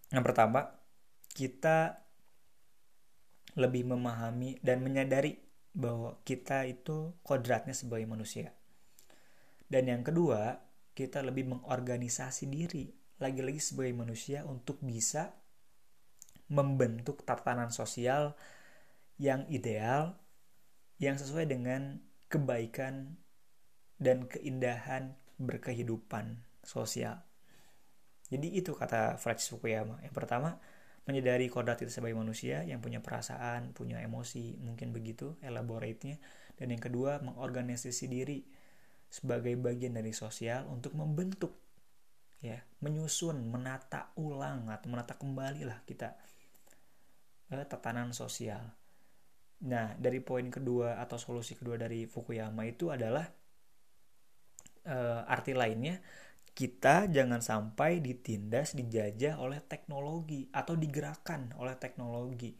Yang 0.10 0.26
pertama, 0.26 0.74
kita 1.32 2.02
lebih 3.56 3.94
memahami 3.94 4.58
dan 4.64 4.82
menyadari 4.82 5.38
bahwa 5.76 6.18
kita 6.26 6.66
itu 6.66 7.14
kodratnya 7.22 7.78
sebagai 7.78 8.10
manusia. 8.10 8.52
Dan 9.70 9.86
yang 9.86 10.02
kedua, 10.02 10.58
kita 10.98 11.22
lebih 11.22 11.56
mengorganisasi 11.56 12.50
diri 12.50 12.90
lagi-lagi 13.22 13.62
sebagai 13.62 13.94
manusia 13.94 14.48
untuk 14.48 14.82
bisa 14.82 15.36
membentuk 16.50 17.22
tatanan 17.22 17.70
sosial 17.70 18.34
yang 19.20 19.46
ideal 19.52 20.16
yang 21.00 21.16
sesuai 21.20 21.48
dengan 21.48 22.00
kebaikan 22.32 23.20
dan 24.00 24.28
keindahan 24.28 25.16
berkehidupan 25.40 26.44
sosial. 26.64 27.24
Jadi 28.32 28.56
itu 28.56 28.76
kata 28.76 29.20
Francis 29.20 29.52
Fukuyama. 29.52 30.00
Yang 30.06 30.16
pertama, 30.16 30.60
menyadari 31.08 31.50
kodrat 31.52 31.80
kita 31.80 31.90
sebagai 31.90 32.20
manusia 32.20 32.62
yang 32.64 32.80
punya 32.80 33.04
perasaan, 33.04 33.76
punya 33.76 34.00
emosi, 34.04 34.60
mungkin 34.62 34.96
begitu 34.96 35.40
elaborate-nya. 35.44 36.20
Dan 36.60 36.76
yang 36.76 36.84
kedua, 36.84 37.24
mengorganisasi 37.24 38.06
diri 38.12 38.44
sebagai 39.10 39.58
bagian 39.58 39.98
dari 39.98 40.14
sosial 40.14 40.70
untuk 40.70 40.94
membentuk 40.94 41.58
ya 42.40 42.56
menyusun 42.80 43.52
menata 43.52 44.16
ulang 44.16 44.72
atau 44.72 44.88
menata 44.88 45.18
kembali 45.20 45.68
lah 45.68 45.84
kita 45.84 46.16
eh, 47.52 47.66
tatanan 47.68 48.16
sosial 48.16 48.79
nah 49.60 49.92
dari 50.00 50.24
poin 50.24 50.48
kedua 50.48 51.02
atau 51.04 51.20
solusi 51.20 51.56
kedua 51.60 51.76
dari 51.76 52.08
Fukuyama 52.08 52.64
itu 52.64 52.88
adalah 52.96 53.28
eh, 54.88 55.22
arti 55.28 55.52
lainnya 55.52 56.00
kita 56.60 57.08
jangan 57.08 57.40
sampai 57.40 58.04
ditindas 58.04 58.76
dijajah 58.76 59.40
oleh 59.40 59.64
teknologi 59.64 60.52
atau 60.52 60.76
digerakkan 60.76 61.56
oleh 61.56 61.72
teknologi. 61.80 62.52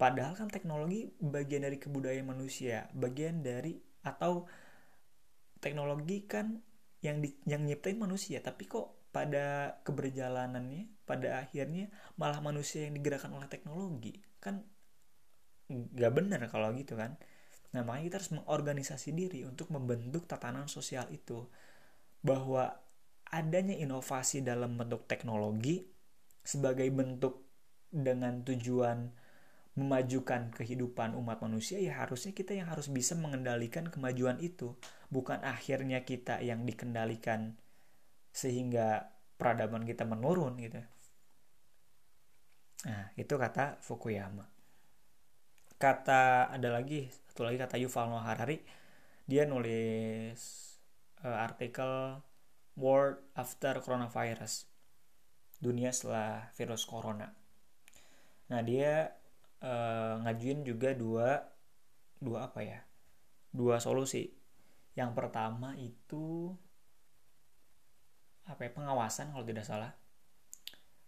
Padahal 0.00 0.32
kan 0.32 0.48
teknologi 0.48 1.04
bagian 1.20 1.68
dari 1.68 1.76
kebudayaan 1.76 2.24
manusia 2.24 2.88
bagian 2.96 3.44
dari 3.44 3.76
atau 4.08 4.48
teknologi 5.60 6.24
kan 6.24 6.56
yang 7.04 7.20
di, 7.20 7.36
yang 7.44 7.64
nyiptain 7.68 8.00
manusia 8.00 8.40
tapi 8.40 8.64
kok 8.64 9.12
pada 9.12 9.80
keberjalanannya 9.84 11.04
pada 11.08 11.40
akhirnya 11.40 11.92
malah 12.16 12.40
manusia 12.40 12.88
yang 12.88 12.96
digerakkan 12.96 13.32
oleh 13.36 13.48
teknologi. 13.52 14.16
Kan 14.40 14.64
nggak 15.70 16.12
benar 16.14 16.40
kalau 16.46 16.70
gitu 16.74 16.94
kan. 16.94 17.18
Nah 17.74 17.82
makanya 17.82 18.04
kita 18.08 18.16
harus 18.22 18.32
mengorganisasi 18.32 19.10
diri 19.12 19.40
untuk 19.44 19.68
membentuk 19.74 20.24
tatanan 20.30 20.70
sosial 20.70 21.10
itu. 21.10 21.46
Bahwa 22.22 22.70
adanya 23.26 23.74
inovasi 23.74 24.42
dalam 24.42 24.78
bentuk 24.78 25.10
teknologi 25.10 25.82
sebagai 26.46 26.86
bentuk 26.94 27.42
dengan 27.90 28.46
tujuan 28.46 29.10
memajukan 29.76 30.56
kehidupan 30.56 31.12
umat 31.20 31.44
manusia 31.44 31.76
ya 31.76 32.00
harusnya 32.00 32.32
kita 32.32 32.56
yang 32.56 32.72
harus 32.72 32.88
bisa 32.88 33.12
mengendalikan 33.18 33.90
kemajuan 33.90 34.38
itu. 34.40 34.78
Bukan 35.10 35.42
akhirnya 35.42 36.06
kita 36.06 36.40
yang 36.40 36.64
dikendalikan 36.64 37.58
sehingga 38.32 39.12
peradaban 39.36 39.84
kita 39.84 40.08
menurun 40.08 40.56
gitu. 40.62 40.80
Nah 42.86 43.10
itu 43.18 43.34
kata 43.36 43.82
Fukuyama 43.82 44.55
kata 45.76 46.48
ada 46.52 46.68
lagi 46.72 47.08
satu 47.28 47.44
lagi 47.44 47.60
kata 47.60 47.76
Yuval 47.76 48.08
Noah 48.08 48.24
Harari 48.24 48.64
dia 49.28 49.44
nulis 49.44 50.40
uh, 51.20 51.36
artikel 51.36 52.20
World 52.76 53.20
After 53.36 53.80
Coronavirus 53.80 54.68
dunia 55.60 55.88
setelah 55.92 56.52
virus 56.54 56.84
corona. 56.84 57.32
Nah 58.52 58.60
dia 58.60 59.16
uh, 59.64 60.20
ngajuin 60.22 60.62
juga 60.62 60.92
dua 60.92 61.40
dua 62.20 62.48
apa 62.48 62.60
ya? 62.60 62.80
Dua 63.52 63.80
solusi. 63.80 64.28
Yang 64.96 65.10
pertama 65.16 65.72
itu 65.76 66.52
apa 68.46 68.62
ya 68.62 68.70
pengawasan 68.70 69.32
kalau 69.32 69.44
tidak 69.48 69.64
salah. 69.64 69.92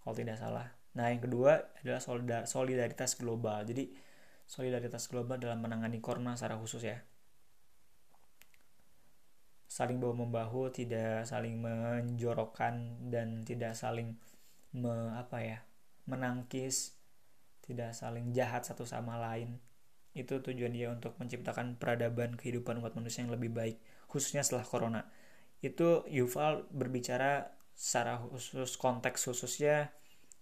Kalau 0.01 0.15
tidak 0.17 0.41
salah. 0.41 0.73
Nah 0.97 1.13
yang 1.13 1.21
kedua 1.21 1.77
adalah 1.85 2.01
solidaritas 2.49 3.15
global. 3.21 3.63
Jadi 3.69 4.08
solidaritas 4.49 5.07
global 5.13 5.37
dalam 5.37 5.61
menangani 5.61 6.01
corona 6.01 6.35
secara 6.35 6.57
khusus 6.57 6.83
ya 6.83 6.99
saling 9.69 10.01
bahu 10.01 10.25
membahu 10.25 10.73
tidak 10.73 11.29
saling 11.29 11.61
menjorokkan 11.61 12.99
dan 13.13 13.45
tidak 13.45 13.77
saling 13.77 14.17
me, 14.73 15.13
apa 15.15 15.39
ya 15.45 15.59
menangkis 16.09 16.97
tidak 17.69 17.93
saling 17.93 18.33
jahat 18.33 18.65
satu 18.65 18.89
sama 18.89 19.21
lain. 19.21 19.61
Itu 20.17 20.41
tujuan 20.41 20.73
dia 20.73 20.89
untuk 20.89 21.15
menciptakan 21.21 21.77
peradaban 21.77 22.35
kehidupan 22.41 22.81
umat 22.81 22.97
manusia 22.97 23.23
yang 23.23 23.31
lebih 23.31 23.53
baik, 23.53 23.77
khususnya 24.09 24.41
setelah 24.41 24.65
corona. 24.65 25.05
Itu 25.61 26.09
Yuval 26.09 26.65
berbicara 26.73 27.53
secara 27.77 28.19
khusus 28.19 28.75
konteks 28.81 29.31
khususnya 29.31 29.93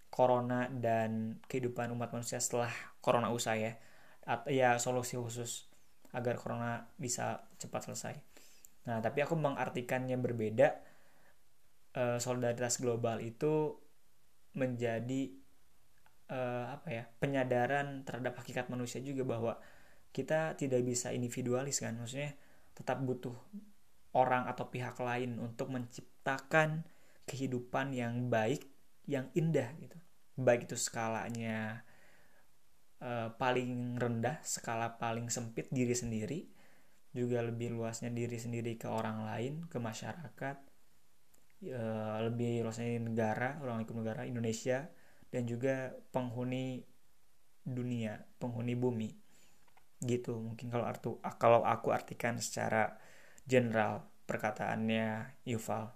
corona 0.07 0.71
dan 0.71 1.43
kehidupan 1.51 1.91
umat 1.93 2.15
manusia 2.15 2.39
setelah 2.39 2.71
corona 3.03 3.29
usai 3.29 3.59
ya. 3.67 3.73
Atau 4.27 4.51
ya 4.51 4.75
solusi 4.75 5.15
khusus 5.15 5.71
agar 6.11 6.35
corona 6.35 6.91
bisa 6.99 7.47
cepat 7.55 7.87
selesai. 7.87 8.15
Nah, 8.87 8.99
tapi 8.99 9.23
aku 9.23 9.39
mengartikannya 9.39 10.19
berbeda. 10.19 10.67
Eh, 11.97 12.19
solidaritas 12.21 12.77
global 12.77 13.17
itu 13.25 13.73
menjadi 14.53 15.33
uh, 16.29 16.77
apa 16.77 16.87
ya 16.89 17.03
penyadaran 17.21 18.03
terhadap 18.03 18.41
hakikat 18.41 18.67
manusia 18.73 18.99
juga 19.01 19.23
bahwa 19.23 19.53
kita 20.11 20.57
tidak 20.57 20.81
bisa 20.81 21.13
individualis 21.13 21.81
kan 21.81 21.97
maksudnya 21.97 22.33
tetap 22.73 23.01
butuh 23.01 23.33
orang 24.17 24.49
atau 24.49 24.69
pihak 24.69 24.97
lain 24.97 25.37
untuk 25.37 25.69
menciptakan 25.69 26.85
kehidupan 27.29 27.93
yang 27.93 28.29
baik 28.33 28.65
yang 29.05 29.29
indah 29.37 29.73
gitu 29.77 29.97
baik 30.37 30.65
itu 30.69 30.77
skalanya 30.77 31.85
uh, 33.03 33.33
paling 33.35 33.97
rendah 33.97 34.39
skala 34.45 34.97
paling 34.97 35.27
sempit 35.27 35.69
diri 35.73 35.93
sendiri 35.93 36.39
juga 37.15 37.41
lebih 37.41 37.73
luasnya 37.73 38.13
diri 38.13 38.37
sendiri 38.37 38.77
ke 38.77 38.85
orang 38.85 39.25
lain 39.25 39.65
ke 39.65 39.77
masyarakat 39.81 40.57
uh, 41.65 42.17
lebih 42.29 42.61
luasnya 42.61 43.01
negara 43.01 43.57
orang 43.63 43.81
lingkup 43.81 43.97
negara 43.97 44.21
Indonesia 44.27 44.85
dan 45.27 45.43
juga 45.43 45.91
penghuni 46.13 46.81
dunia, 47.67 48.23
penghuni 48.39 48.73
bumi. 48.79 49.09
Gitu 49.99 50.37
mungkin 50.39 50.71
kalau 50.71 50.85
artu 50.87 51.11
kalau 51.41 51.65
aku 51.65 51.91
artikan 51.91 52.39
secara 52.39 52.95
general 53.43 54.07
perkataannya 54.29 55.35
Yuval. 55.43 55.91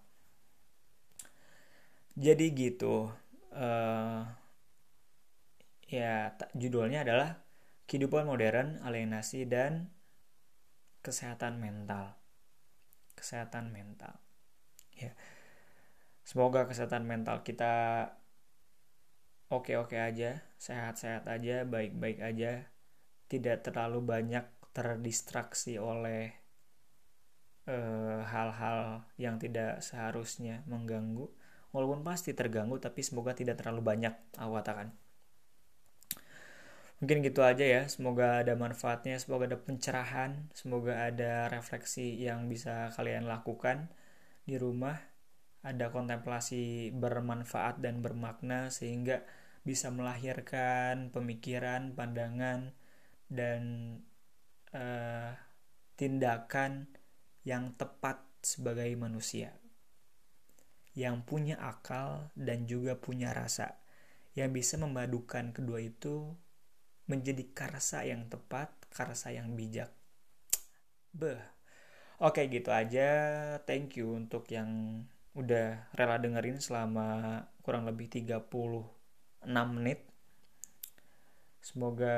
Jadi 2.18 2.46
gitu. 2.52 3.08
Uh, 3.52 4.24
ya 5.92 6.40
judulnya 6.56 7.04
adalah 7.04 7.44
kehidupan 7.92 8.24
modern, 8.24 8.80
alienasi 8.80 9.44
dan 9.44 9.92
kesehatan 11.04 11.60
mental. 11.60 12.16
Kesehatan 13.20 13.76
mental. 13.76 14.16
Ya. 14.96 15.12
Semoga 16.24 16.64
kesehatan 16.72 17.04
mental 17.04 17.44
kita 17.44 18.08
oke-oke 19.52 20.00
aja, 20.00 20.40
sehat-sehat 20.56 21.28
aja, 21.28 21.68
baik-baik 21.68 22.24
aja, 22.24 22.72
tidak 23.28 23.68
terlalu 23.68 24.00
banyak 24.00 24.48
terdistraksi 24.72 25.76
oleh 25.76 26.32
eh, 27.68 28.22
hal-hal 28.24 29.04
uh, 29.04 29.20
yang 29.20 29.36
tidak 29.36 29.84
seharusnya 29.84 30.64
mengganggu 30.72 31.28
walaupun 31.76 32.08
pasti 32.08 32.32
terganggu 32.32 32.80
tapi 32.80 33.04
semoga 33.04 33.36
tidak 33.36 33.60
terlalu 33.60 33.84
banyak 33.84 34.16
aku 34.40 34.52
katakan 34.60 34.96
mungkin 37.02 37.26
gitu 37.26 37.42
aja 37.42 37.66
ya 37.66 37.82
semoga 37.90 38.46
ada 38.46 38.54
manfaatnya 38.54 39.18
semoga 39.18 39.50
ada 39.50 39.58
pencerahan 39.58 40.32
semoga 40.54 41.10
ada 41.10 41.50
refleksi 41.50 42.22
yang 42.22 42.46
bisa 42.46 42.94
kalian 42.94 43.26
lakukan 43.26 43.90
di 44.46 44.56
rumah. 44.58 44.98
Ada 45.62 45.94
kontemplasi 45.94 46.90
bermanfaat 46.90 47.86
dan 47.86 48.02
bermakna 48.02 48.74
sehingga 48.74 49.22
bisa 49.62 49.94
melahirkan 49.94 51.14
pemikiran, 51.14 51.94
pandangan, 51.94 52.74
dan 53.30 53.62
uh, 54.74 55.38
tindakan 55.96 56.90
yang 57.46 57.78
tepat 57.78 58.26
sebagai 58.42 58.90
manusia. 58.98 59.54
Yang 60.98 61.30
punya 61.30 61.56
akal 61.62 62.34
dan 62.34 62.66
juga 62.66 62.98
punya 62.98 63.30
rasa. 63.32 63.78
Yang 64.34 64.50
bisa 64.66 64.76
memadukan 64.82 65.54
kedua 65.54 65.78
itu 65.78 66.34
menjadi 67.10 67.44
karsa 67.54 68.06
yang 68.06 68.28
tepat, 68.28 68.74
karsa 68.94 69.34
yang 69.34 69.54
bijak. 69.58 69.90
Beh. 71.16 71.42
Oke, 72.22 72.46
gitu 72.54 72.70
aja. 72.70 73.10
Thank 73.66 73.98
you 73.98 74.14
untuk 74.14 74.46
yang 74.54 75.04
udah 75.34 75.90
rela 75.98 76.22
dengerin 76.22 76.62
selama 76.62 77.42
kurang 77.66 77.90
lebih 77.90 78.12
36 78.14 78.46
menit. 79.74 80.06
Semoga 81.62 82.18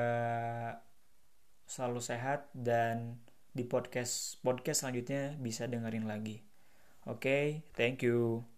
selalu 1.68 2.00
sehat 2.04 2.52
dan 2.52 3.20
di 3.54 3.64
podcast 3.64 4.42
podcast 4.42 4.84
selanjutnya 4.84 5.38
bisa 5.40 5.70
dengerin 5.70 6.10
lagi. 6.10 6.42
Oke, 7.04 7.20
okay, 7.20 7.46
thank 7.76 8.02
you. 8.02 8.53